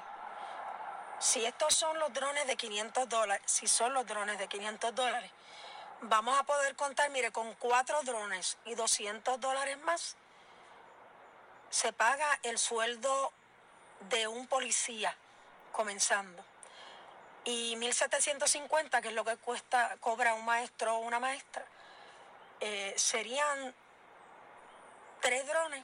Si 1.24 1.42
estos 1.42 1.74
son 1.74 1.98
los 1.98 2.12
drones 2.12 2.46
de 2.46 2.54
500 2.54 3.08
dólares, 3.08 3.42
si 3.46 3.66
son 3.66 3.94
los 3.94 4.06
drones 4.06 4.38
de 4.38 4.46
500 4.46 4.94
dólares, 4.94 5.30
vamos 6.02 6.38
a 6.38 6.42
poder 6.42 6.76
contar, 6.76 7.08
mire, 7.08 7.32
con 7.32 7.54
cuatro 7.54 8.02
drones 8.02 8.58
y 8.66 8.74
200 8.74 9.40
dólares 9.40 9.78
más, 9.78 10.16
se 11.70 11.94
paga 11.94 12.28
el 12.42 12.58
sueldo 12.58 13.32
de 14.10 14.28
un 14.28 14.46
policía 14.48 15.16
comenzando. 15.72 16.44
Y 17.44 17.74
1.750, 17.76 19.00
que 19.00 19.08
es 19.08 19.14
lo 19.14 19.24
que 19.24 19.38
cuesta, 19.38 19.96
cobra 20.00 20.34
un 20.34 20.44
maestro 20.44 20.96
o 20.96 20.98
una 20.98 21.20
maestra, 21.20 21.64
eh, 22.60 22.92
serían 22.98 23.74
tres 25.22 25.46
drones 25.46 25.82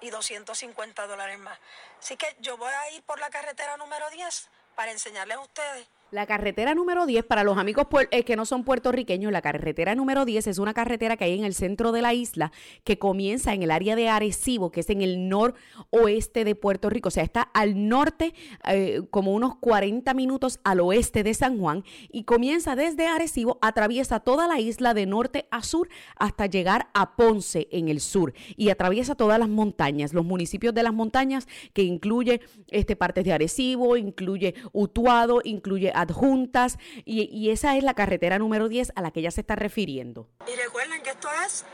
y 0.00 0.08
250 0.08 1.06
dólares 1.06 1.38
más. 1.38 1.58
Así 2.00 2.16
que 2.16 2.34
yo 2.40 2.56
voy 2.56 2.72
a 2.72 2.90
ir 2.92 3.02
por 3.02 3.20
la 3.20 3.28
carretera 3.28 3.76
número 3.76 4.08
10 4.08 4.48
para 4.74 4.90
enseñarles 4.92 5.36
a 5.36 5.40
ustedes 5.40 5.86
la 6.12 6.26
carretera 6.26 6.74
número 6.74 7.06
10, 7.06 7.24
para 7.24 7.42
los 7.42 7.56
amigos 7.56 7.86
eh, 8.10 8.22
que 8.22 8.36
no 8.36 8.44
son 8.44 8.64
puertorriqueños, 8.64 9.32
la 9.32 9.40
carretera 9.40 9.94
número 9.94 10.26
10 10.26 10.46
es 10.46 10.58
una 10.58 10.74
carretera 10.74 11.16
que 11.16 11.24
hay 11.24 11.38
en 11.38 11.44
el 11.44 11.54
centro 11.54 11.90
de 11.90 12.02
la 12.02 12.12
isla 12.12 12.52
que 12.84 12.98
comienza 12.98 13.54
en 13.54 13.62
el 13.62 13.70
área 13.70 13.96
de 13.96 14.10
Arecibo, 14.10 14.70
que 14.70 14.80
es 14.80 14.90
en 14.90 15.00
el 15.00 15.30
noroeste 15.30 16.44
de 16.44 16.54
Puerto 16.54 16.90
Rico. 16.90 17.08
O 17.08 17.10
sea, 17.10 17.24
está 17.24 17.40
al 17.40 17.88
norte, 17.88 18.34
eh, 18.68 19.00
como 19.10 19.32
unos 19.32 19.56
40 19.56 20.12
minutos 20.12 20.60
al 20.64 20.80
oeste 20.80 21.22
de 21.22 21.32
San 21.32 21.58
Juan, 21.58 21.82
y 22.10 22.24
comienza 22.24 22.76
desde 22.76 23.06
Arecibo, 23.06 23.58
atraviesa 23.62 24.20
toda 24.20 24.46
la 24.46 24.60
isla 24.60 24.92
de 24.92 25.06
norte 25.06 25.46
a 25.50 25.62
sur 25.62 25.88
hasta 26.16 26.44
llegar 26.44 26.88
a 26.92 27.16
Ponce 27.16 27.68
en 27.72 27.88
el 27.88 28.00
sur, 28.00 28.34
y 28.56 28.68
atraviesa 28.68 29.14
todas 29.14 29.38
las 29.38 29.48
montañas, 29.48 30.12
los 30.12 30.26
municipios 30.26 30.74
de 30.74 30.82
las 30.82 30.92
montañas, 30.92 31.48
que 31.72 31.84
incluye 31.84 32.42
este, 32.68 32.96
partes 32.96 33.24
de 33.24 33.32
Arecibo, 33.32 33.96
incluye 33.96 34.54
Utuado, 34.72 35.40
incluye 35.42 35.90
adjuntas 36.02 36.78
y, 37.04 37.24
y 37.24 37.50
esa 37.50 37.76
es 37.76 37.82
la 37.82 37.94
carretera 37.94 38.38
número 38.38 38.68
10 38.68 38.92
a 38.94 39.02
la 39.02 39.10
que 39.10 39.20
ella 39.20 39.30
se 39.30 39.40
está 39.40 39.56
refiriendo. 39.56 40.28
Y 40.46 40.56
recuerden 40.56 41.02
que 41.02 41.10
esto 41.10 41.28
es, 41.46 41.64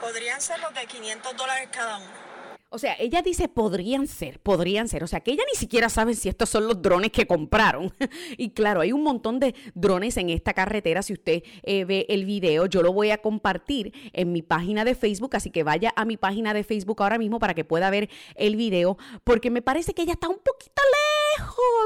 podrían 0.00 0.40
ser 0.40 0.60
los 0.60 0.74
de 0.74 0.86
500 0.86 1.36
dólares 1.36 1.68
cada 1.72 1.98
uno. 1.98 2.28
O 2.70 2.78
sea, 2.78 2.96
ella 2.98 3.22
dice 3.22 3.48
podrían 3.48 4.06
ser, 4.06 4.40
podrían 4.40 4.88
ser. 4.88 5.02
O 5.02 5.06
sea, 5.06 5.20
que 5.20 5.30
ella 5.30 5.42
ni 5.50 5.58
siquiera 5.58 5.88
sabe 5.88 6.14
si 6.14 6.28
estos 6.28 6.50
son 6.50 6.66
los 6.66 6.82
drones 6.82 7.12
que 7.12 7.26
compraron. 7.26 7.94
y 8.36 8.50
claro, 8.50 8.82
hay 8.82 8.92
un 8.92 9.02
montón 9.02 9.40
de 9.40 9.54
drones 9.74 10.18
en 10.18 10.28
esta 10.28 10.52
carretera. 10.52 11.02
Si 11.02 11.14
usted 11.14 11.42
eh, 11.62 11.84
ve 11.86 12.04
el 12.10 12.26
video, 12.26 12.66
yo 12.66 12.82
lo 12.82 12.92
voy 12.92 13.10
a 13.10 13.18
compartir 13.18 13.94
en 14.12 14.32
mi 14.32 14.42
página 14.42 14.84
de 14.84 14.94
Facebook. 14.94 15.34
Así 15.34 15.50
que 15.50 15.62
vaya 15.62 15.94
a 15.96 16.04
mi 16.04 16.18
página 16.18 16.52
de 16.52 16.62
Facebook 16.62 17.02
ahora 17.02 17.16
mismo 17.16 17.38
para 17.38 17.54
que 17.54 17.64
pueda 17.64 17.88
ver 17.88 18.10
el 18.34 18.56
video. 18.56 18.98
Porque 19.24 19.50
me 19.50 19.62
parece 19.62 19.94
que 19.94 20.02
ella 20.02 20.12
está 20.12 20.28
un 20.28 20.38
poquito 20.38 20.82
lejos 20.82 21.17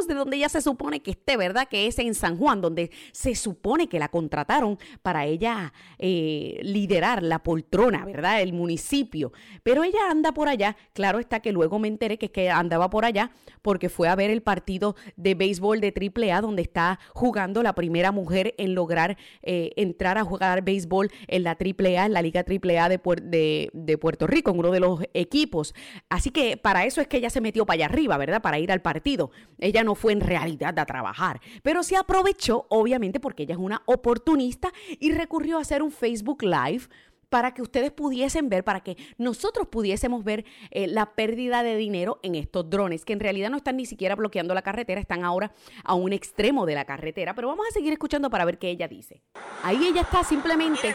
de 0.07 0.15
donde 0.15 0.37
ella 0.37 0.49
se 0.49 0.61
supone 0.61 1.01
que 1.01 1.13
esté, 1.13 1.37
¿verdad? 1.37 1.69
Que 1.69 1.87
es 1.87 1.99
en 1.99 2.15
San 2.15 2.37
Juan, 2.37 2.61
donde 2.61 2.91
se 3.13 3.35
supone 3.35 3.89
que 3.89 3.99
la 3.99 4.09
contrataron 4.09 4.79
para 5.03 5.27
ella 5.27 5.73
eh, 5.99 6.59
liderar 6.63 7.23
la 7.23 7.43
poltrona, 7.43 8.05
¿verdad? 8.05 8.41
El 8.41 8.53
municipio. 8.53 9.33
Pero 9.63 9.85
ella 9.85 10.11
anda 10.11 10.33
por 10.33 10.49
allá 10.49 10.77
Claro 10.93 11.19
está 11.19 11.41
que 11.41 11.53
luego 11.53 11.79
me 11.79 11.89
enteré 11.89 12.19
que, 12.19 12.31
que 12.31 12.51
andaba 12.51 12.91
por 12.91 13.05
allá 13.05 13.31
porque 13.63 13.89
fue 13.89 14.09
a 14.09 14.15
ver 14.15 14.31
el 14.31 14.43
partido 14.43 14.95
de 15.17 15.35
béisbol 15.35 15.81
de 15.81 15.93
AAA 15.93 16.41
donde 16.41 16.63
está 16.63 17.01
jugando 17.15 17.63
la 17.63 17.75
primera 17.75 18.13
mujer 18.13 18.55
en 18.59 18.75
lograr 18.75 19.17
eh, 19.43 19.73
entrar 19.77 20.19
a 20.19 20.25
jugar 20.25 20.63
béisbol 20.63 21.11
en 21.29 21.43
la 21.43 21.53
AAA, 21.53 22.07
en 22.07 22.13
la 22.13 22.23
Liga 22.23 22.45
AAA 22.47 22.89
de, 22.89 23.01
de, 23.23 23.71
de 23.73 23.99
Puerto 23.99 24.27
Rico, 24.27 24.51
en 24.51 24.59
uno 24.59 24.71
de 24.71 24.81
los 24.81 25.01
equipos. 25.15 25.75
Así 26.09 26.31
que 26.31 26.57
para 26.57 26.85
eso 26.85 27.01
es 27.01 27.09
que 27.09 27.17
ella 27.17 27.31
se 27.31 27.41
metió 27.41 27.67
para 27.67 27.75
allá 27.75 27.87
arriba, 27.87 28.17
¿verdad? 28.17 28.43
Para 28.43 28.59
ir 28.59 28.71
al 28.71 28.83
partido. 28.83 29.31
Ella 29.59 29.85
no 29.85 29.95
fue 29.95 30.13
en 30.13 30.21
realidad 30.21 30.79
a 30.79 30.87
trabajar, 30.87 31.41
pero 31.63 31.83
se 31.83 31.97
aprovechó, 31.97 32.67
obviamente, 32.69 33.21
porque 33.21 33.45
ella 33.45 33.55
es 33.55 33.61
una 33.61 33.83
oportunista 33.87 34.73
y 34.99 35.13
recurrió 35.13 35.59
a 35.59 35.63
hacer 35.63 35.83
un 35.83 35.93
Facebook 35.93 36.43
Live 36.43 36.89
para 37.33 37.55
que 37.55 37.63
ustedes 37.63 37.91
pudiesen 37.91 38.51
ver, 38.51 38.63
para 38.63 38.81
que 38.81 38.99
nosotros 39.17 39.67
pudiésemos 39.67 40.23
ver 40.23 40.45
eh, 40.71 40.87
la 40.87 41.15
pérdida 41.15 41.63
de 41.63 41.77
dinero 41.77 42.21
en 42.23 42.35
estos 42.35 42.69
drones, 42.69 43.07
que 43.07 43.15
en 43.15 43.21
realidad 43.21 43.49
no 43.49 43.57
están 43.57 43.79
ni 43.79 43.87
siquiera 43.87 44.15
bloqueando 44.15 44.53
la 44.53 44.61
carretera, 44.61 45.01
están 45.01 45.25
ahora 45.25 45.51
a 45.83 45.95
un 45.95 46.13
extremo 46.13 46.67
de 46.67 46.75
la 46.75 46.85
carretera, 46.85 47.35
pero 47.35 47.49
vamos 47.49 47.67
a 47.67 47.73
seguir 47.73 47.91
escuchando 47.91 48.29
para 48.29 48.45
ver 48.45 48.59
qué 48.59 48.69
ella 48.69 48.87
dice. 48.87 49.23
Ahí 49.63 49.83
ella 49.87 50.03
está 50.03 50.23
simplemente 50.25 50.95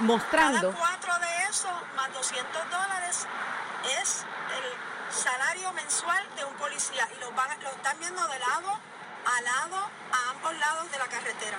mostrando... 0.00 0.72
Cada 0.72 0.78
cuatro 0.78 1.12
de 1.20 1.48
esos 1.48 1.70
más 1.94 2.12
200 2.12 2.52
dólares 2.68 3.13
salario 5.24 5.72
mensual 5.72 6.22
de 6.36 6.44
un 6.44 6.52
policía 6.56 7.08
y 7.16 7.20
lo, 7.20 7.32
van, 7.32 7.48
lo 7.62 7.70
están 7.70 7.98
viendo 7.98 8.22
de 8.28 8.38
lado 8.40 8.78
a 9.24 9.40
lado, 9.40 9.76
a 10.12 10.30
ambos 10.32 10.54
lados 10.58 10.92
de 10.92 10.98
la 10.98 11.06
carretera. 11.06 11.58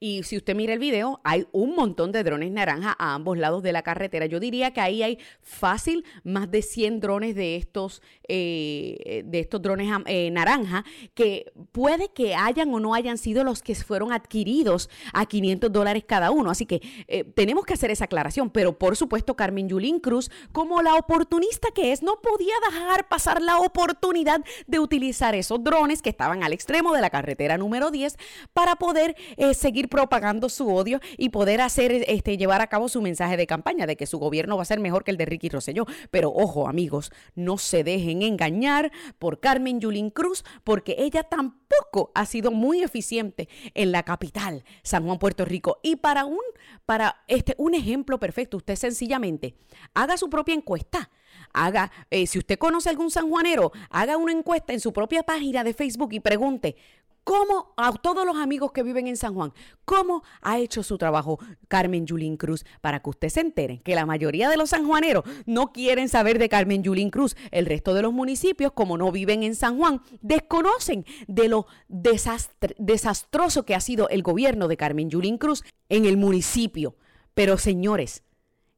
Y 0.00 0.22
si 0.22 0.36
usted 0.36 0.54
mira 0.54 0.72
el 0.72 0.78
video, 0.78 1.20
hay 1.24 1.46
un 1.52 1.74
montón 1.74 2.12
de 2.12 2.22
drones 2.22 2.50
naranja 2.50 2.94
a 2.98 3.14
ambos 3.14 3.38
lados 3.38 3.62
de 3.62 3.72
la 3.72 3.82
carretera. 3.82 4.26
Yo 4.26 4.40
diría 4.40 4.72
que 4.72 4.80
ahí 4.80 5.02
hay 5.02 5.18
fácil 5.40 6.04
más 6.22 6.50
de 6.50 6.62
100 6.62 7.00
drones 7.00 7.34
de 7.34 7.56
estos, 7.56 8.02
eh, 8.28 9.22
de 9.24 9.40
estos 9.40 9.62
drones 9.62 9.90
eh, 10.06 10.30
naranja 10.30 10.84
que 11.14 11.52
puede 11.72 12.08
que 12.12 12.34
hayan 12.34 12.72
o 12.74 12.80
no 12.80 12.94
hayan 12.94 13.18
sido 13.18 13.44
los 13.44 13.62
que 13.62 13.74
fueron 13.74 14.12
adquiridos 14.12 14.90
a 15.12 15.26
500 15.26 15.72
dólares 15.72 16.04
cada 16.06 16.30
uno. 16.30 16.50
Así 16.50 16.66
que 16.66 16.80
eh, 17.08 17.24
tenemos 17.24 17.64
que 17.64 17.74
hacer 17.74 17.90
esa 17.90 18.04
aclaración. 18.04 18.50
Pero 18.50 18.78
por 18.78 18.96
supuesto, 18.96 19.36
Carmen 19.36 19.68
Yulín 19.68 20.00
Cruz, 20.00 20.30
como 20.52 20.82
la 20.82 20.94
oportunista 20.94 21.68
que 21.74 21.92
es, 21.92 22.02
no 22.02 22.20
podía 22.20 22.54
dejar 22.70 23.08
pasar 23.08 23.42
la 23.42 23.58
oportunidad 23.60 24.40
de 24.66 24.78
utilizar 24.78 25.34
esos 25.34 25.62
drones 25.62 26.02
que 26.02 26.10
estaban 26.10 26.42
al 26.42 26.52
extremo 26.52 26.92
de 26.92 27.00
la 27.00 27.10
carretera 27.10 27.58
número 27.58 27.90
10 27.90 28.16
para 28.52 28.76
poder 28.76 29.16
seguir 29.54 29.83
propagando 29.86 30.48
su 30.48 30.68
odio 30.68 31.00
y 31.16 31.30
poder 31.30 31.60
hacer, 31.60 32.04
este, 32.06 32.36
llevar 32.36 32.60
a 32.60 32.68
cabo 32.68 32.88
su 32.88 33.02
mensaje 33.02 33.36
de 33.36 33.46
campaña 33.46 33.86
de 33.86 33.96
que 33.96 34.06
su 34.06 34.18
gobierno 34.18 34.56
va 34.56 34.62
a 34.62 34.66
ser 34.66 34.80
mejor 34.80 35.04
que 35.04 35.10
el 35.10 35.16
de 35.16 35.26
Ricky 35.26 35.48
Rosselló. 35.48 35.86
Pero 36.10 36.32
ojo, 36.32 36.68
amigos, 36.68 37.12
no 37.34 37.58
se 37.58 37.84
dejen 37.84 38.22
engañar 38.22 38.92
por 39.18 39.40
Carmen 39.40 39.80
Yulín 39.80 40.10
Cruz, 40.10 40.44
porque 40.64 40.96
ella 40.98 41.22
tampoco 41.22 42.10
ha 42.14 42.26
sido 42.26 42.50
muy 42.50 42.82
eficiente 42.82 43.48
en 43.74 43.92
la 43.92 44.02
capital, 44.02 44.64
San 44.82 45.04
Juan, 45.04 45.18
Puerto 45.18 45.44
Rico. 45.44 45.78
Y 45.82 45.96
para 45.96 46.24
un, 46.24 46.40
para 46.86 47.22
este, 47.28 47.54
un 47.58 47.74
ejemplo 47.74 48.18
perfecto, 48.18 48.56
usted 48.56 48.76
sencillamente 48.76 49.56
haga 49.94 50.16
su 50.16 50.30
propia 50.30 50.54
encuesta 50.54 51.10
haga, 51.52 51.90
eh, 52.10 52.26
si 52.26 52.38
usted 52.38 52.58
conoce 52.58 52.90
algún 52.90 53.10
sanjuanero, 53.10 53.72
haga 53.90 54.16
una 54.16 54.32
encuesta 54.32 54.72
en 54.72 54.80
su 54.80 54.92
propia 54.92 55.22
página 55.22 55.64
de 55.64 55.72
Facebook 55.72 56.12
y 56.12 56.20
pregunte 56.20 56.76
¿Cómo 57.24 57.72
a 57.78 57.90
todos 57.94 58.26
los 58.26 58.36
amigos 58.36 58.72
que 58.72 58.82
viven 58.82 59.06
en 59.06 59.16
San 59.16 59.34
Juan, 59.34 59.54
cómo 59.86 60.22
ha 60.42 60.58
hecho 60.58 60.82
su 60.82 60.98
trabajo 60.98 61.38
Carmen 61.68 62.04
Yulín 62.04 62.36
Cruz 62.36 62.66
para 62.82 63.00
que 63.00 63.08
usted 63.08 63.30
se 63.30 63.40
entere 63.40 63.80
que 63.80 63.94
la 63.94 64.04
mayoría 64.04 64.50
de 64.50 64.58
los 64.58 64.70
sanjuaneros 64.70 65.24
no 65.46 65.72
quieren 65.72 66.10
saber 66.10 66.38
de 66.38 66.50
Carmen 66.50 66.82
Yulín 66.82 67.08
Cruz? 67.08 67.34
El 67.50 67.64
resto 67.64 67.94
de 67.94 68.02
los 68.02 68.12
municipios, 68.12 68.72
como 68.72 68.98
no 68.98 69.10
viven 69.10 69.42
en 69.42 69.54
San 69.54 69.78
Juan, 69.78 70.02
desconocen 70.20 71.06
de 71.26 71.48
lo 71.48 71.66
desastroso 71.88 73.64
que 73.64 73.74
ha 73.74 73.80
sido 73.80 74.10
el 74.10 74.22
gobierno 74.22 74.68
de 74.68 74.76
Carmen 74.76 75.08
Yulín 75.08 75.38
Cruz 75.38 75.64
en 75.88 76.04
el 76.04 76.18
municipio. 76.18 76.94
Pero 77.32 77.56
señores, 77.56 78.22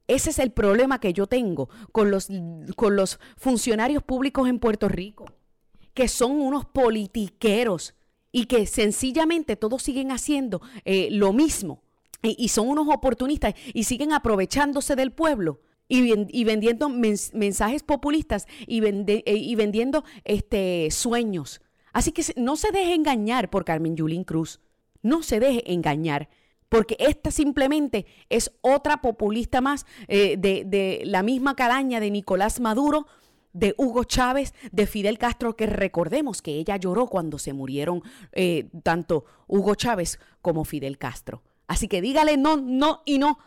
ese 0.07 0.29
es 0.29 0.39
el 0.39 0.51
problema 0.51 1.01
que 1.01 1.11
yo 1.11 1.27
tengo 1.27 1.67
con 1.91 2.11
los, 2.11 2.29
con 2.77 2.95
los 2.95 3.19
funcionarios 3.35 4.03
públicos 4.03 4.47
en 4.47 4.59
Puerto 4.59 4.87
Rico, 4.87 5.25
que 5.93 6.07
son 6.07 6.39
unos 6.39 6.63
politiqueros 6.63 7.96
y 8.31 8.45
que 8.45 8.65
sencillamente 8.65 9.55
todos 9.55 9.83
siguen 9.83 10.11
haciendo 10.11 10.61
eh, 10.85 11.09
lo 11.11 11.33
mismo 11.33 11.81
y, 12.21 12.47
son 12.49 12.67
unos 12.67 12.87
oportunistas 12.89 13.53
y 13.73 13.83
siguen 13.83 14.11
aprovechándose 14.13 14.95
del 14.95 15.11
pueblo. 15.11 15.61
Y, 15.89 16.43
vendiendo 16.43 16.89
mensajes 16.89 17.81
populistas 17.81 18.45
y, 18.65 18.83
eh, 18.85 19.23
y 19.25 19.55
vendiendo 19.55 20.03
este, 20.25 20.89
sueños. 20.91 21.61
Así 21.93 22.11
que 22.11 22.23
no 22.35 22.57
se 22.57 22.71
deje 22.71 22.93
engañar 22.93 23.49
por 23.49 23.63
Carmen 23.63 23.95
Yulín 23.95 24.25
Cruz. 24.25 24.59
No 25.01 25.23
se 25.23 25.39
deje 25.39 25.71
engañar 25.71 26.27
porque 26.67 26.97
esta 26.99 27.31
simplemente 27.31 28.05
es 28.29 28.51
otra 28.59 28.97
populista 28.97 29.61
más 29.61 29.85
eh, 30.09 30.35
de, 30.37 30.65
de, 30.65 31.03
la 31.05 31.23
misma 31.23 31.55
calaña 31.55 32.01
de 32.01 32.11
Nicolás 32.11 32.59
Maduro, 32.59 33.07
de 33.57 33.73
Hugo 33.77 34.03
Chávez, 34.03 34.53
de 34.71 34.85
Fidel 34.85 35.17
Castro, 35.17 35.55
que 35.55 35.65
recordemos 35.65 36.41
que 36.41 36.53
ella 36.53 36.77
lloró 36.77 37.07
cuando 37.07 37.39
se 37.39 37.53
murieron 37.53 38.03
eh, 38.31 38.69
tanto 38.83 39.25
Hugo 39.47 39.75
Chávez 39.75 40.19
como 40.41 40.63
Fidel 40.63 40.97
Castro. 40.97 41.41
Así 41.67 41.87
que 41.87 42.01
dígale 42.01 42.37
no, 42.37 42.57
no 42.57 43.01
y 43.05 43.17
no 43.17 43.39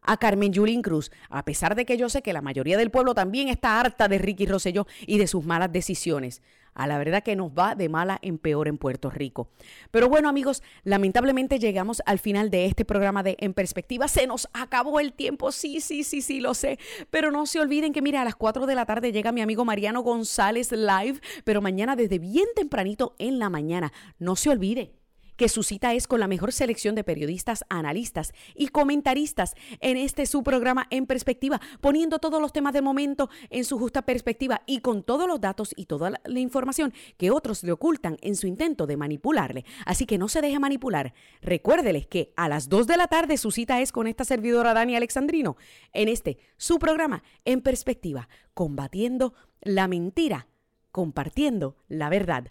a 0.00 0.16
Carmen 0.16 0.52
Yulín 0.52 0.80
Cruz, 0.80 1.10
a 1.28 1.44
pesar 1.44 1.74
de 1.74 1.84
que 1.84 1.98
yo 1.98 2.08
sé 2.08 2.22
que 2.22 2.32
la 2.32 2.40
mayoría 2.40 2.78
del 2.78 2.90
pueblo 2.90 3.14
también 3.14 3.48
está 3.48 3.78
harta 3.78 4.08
de 4.08 4.16
Ricky 4.16 4.46
Rosselló 4.46 4.86
y 5.06 5.18
de 5.18 5.26
sus 5.26 5.44
malas 5.44 5.70
decisiones. 5.70 6.40
A 6.78 6.86
la 6.86 6.96
verdad 6.96 7.22
que 7.22 7.36
nos 7.36 7.50
va 7.50 7.74
de 7.74 7.88
mala 7.90 8.18
en 8.22 8.38
peor 8.38 8.68
en 8.68 8.78
Puerto 8.78 9.10
Rico. 9.10 9.50
Pero 9.90 10.08
bueno, 10.08 10.28
amigos, 10.28 10.62
lamentablemente 10.84 11.58
llegamos 11.58 12.00
al 12.06 12.18
final 12.18 12.50
de 12.50 12.66
este 12.66 12.84
programa 12.84 13.22
de 13.22 13.36
En 13.40 13.52
Perspectiva. 13.52 14.08
Se 14.08 14.26
nos 14.26 14.48
acabó 14.52 15.00
el 15.00 15.12
tiempo. 15.12 15.52
Sí, 15.52 15.80
sí, 15.80 16.04
sí, 16.04 16.22
sí, 16.22 16.40
lo 16.40 16.54
sé. 16.54 16.78
Pero 17.10 17.30
no 17.30 17.44
se 17.46 17.60
olviden 17.60 17.92
que, 17.92 18.00
mira, 18.00 18.22
a 18.22 18.24
las 18.24 18.36
4 18.36 18.64
de 18.66 18.74
la 18.74 18.86
tarde 18.86 19.12
llega 19.12 19.32
mi 19.32 19.42
amigo 19.42 19.64
Mariano 19.64 20.02
González 20.02 20.72
live. 20.72 21.20
Pero 21.44 21.60
mañana 21.60 21.96
desde 21.96 22.18
bien 22.18 22.46
tempranito 22.54 23.14
en 23.18 23.38
la 23.38 23.50
mañana. 23.50 23.92
No 24.18 24.36
se 24.36 24.50
olvide 24.50 24.97
que 25.38 25.48
su 25.48 25.62
cita 25.62 25.94
es 25.94 26.06
con 26.06 26.20
la 26.20 26.26
mejor 26.26 26.52
selección 26.52 26.94
de 26.96 27.04
periodistas, 27.04 27.64
analistas 27.70 28.34
y 28.54 28.68
comentaristas 28.68 29.54
en 29.80 29.96
este 29.96 30.26
su 30.26 30.42
programa 30.42 30.88
en 30.90 31.06
perspectiva, 31.06 31.60
poniendo 31.80 32.18
todos 32.18 32.42
los 32.42 32.52
temas 32.52 32.74
de 32.74 32.82
momento 32.82 33.30
en 33.48 33.64
su 33.64 33.78
justa 33.78 34.02
perspectiva 34.02 34.62
y 34.66 34.80
con 34.80 35.04
todos 35.04 35.28
los 35.28 35.40
datos 35.40 35.72
y 35.76 35.86
toda 35.86 36.20
la 36.22 36.40
información 36.40 36.92
que 37.16 37.30
otros 37.30 37.62
le 37.62 37.72
ocultan 37.72 38.18
en 38.20 38.34
su 38.34 38.48
intento 38.48 38.86
de 38.86 38.96
manipularle. 38.96 39.64
Así 39.86 40.06
que 40.06 40.18
no 40.18 40.28
se 40.28 40.40
deje 40.40 40.58
manipular. 40.58 41.14
Recuérdeles 41.40 42.08
que 42.08 42.32
a 42.36 42.48
las 42.48 42.68
2 42.68 42.88
de 42.88 42.96
la 42.96 43.06
tarde 43.06 43.38
su 43.38 43.52
cita 43.52 43.80
es 43.80 43.92
con 43.92 44.08
esta 44.08 44.24
servidora 44.24 44.74
Dani 44.74 44.96
Alexandrino 44.96 45.56
en 45.92 46.08
este 46.08 46.38
su 46.56 46.80
programa 46.80 47.22
en 47.44 47.60
perspectiva, 47.60 48.28
combatiendo 48.54 49.34
la 49.60 49.86
mentira, 49.86 50.48
compartiendo 50.90 51.76
la 51.86 52.10
verdad. 52.10 52.50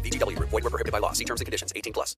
VGW 0.00 0.38
Void 0.38 0.52
were 0.52 0.70
prohibited 0.70 0.92
by 0.92 0.98
law. 0.98 1.12
See 1.12 1.24
terms 1.24 1.40
and 1.40 1.46
conditions. 1.46 1.72
18 1.74 1.92
plus. 1.92 2.14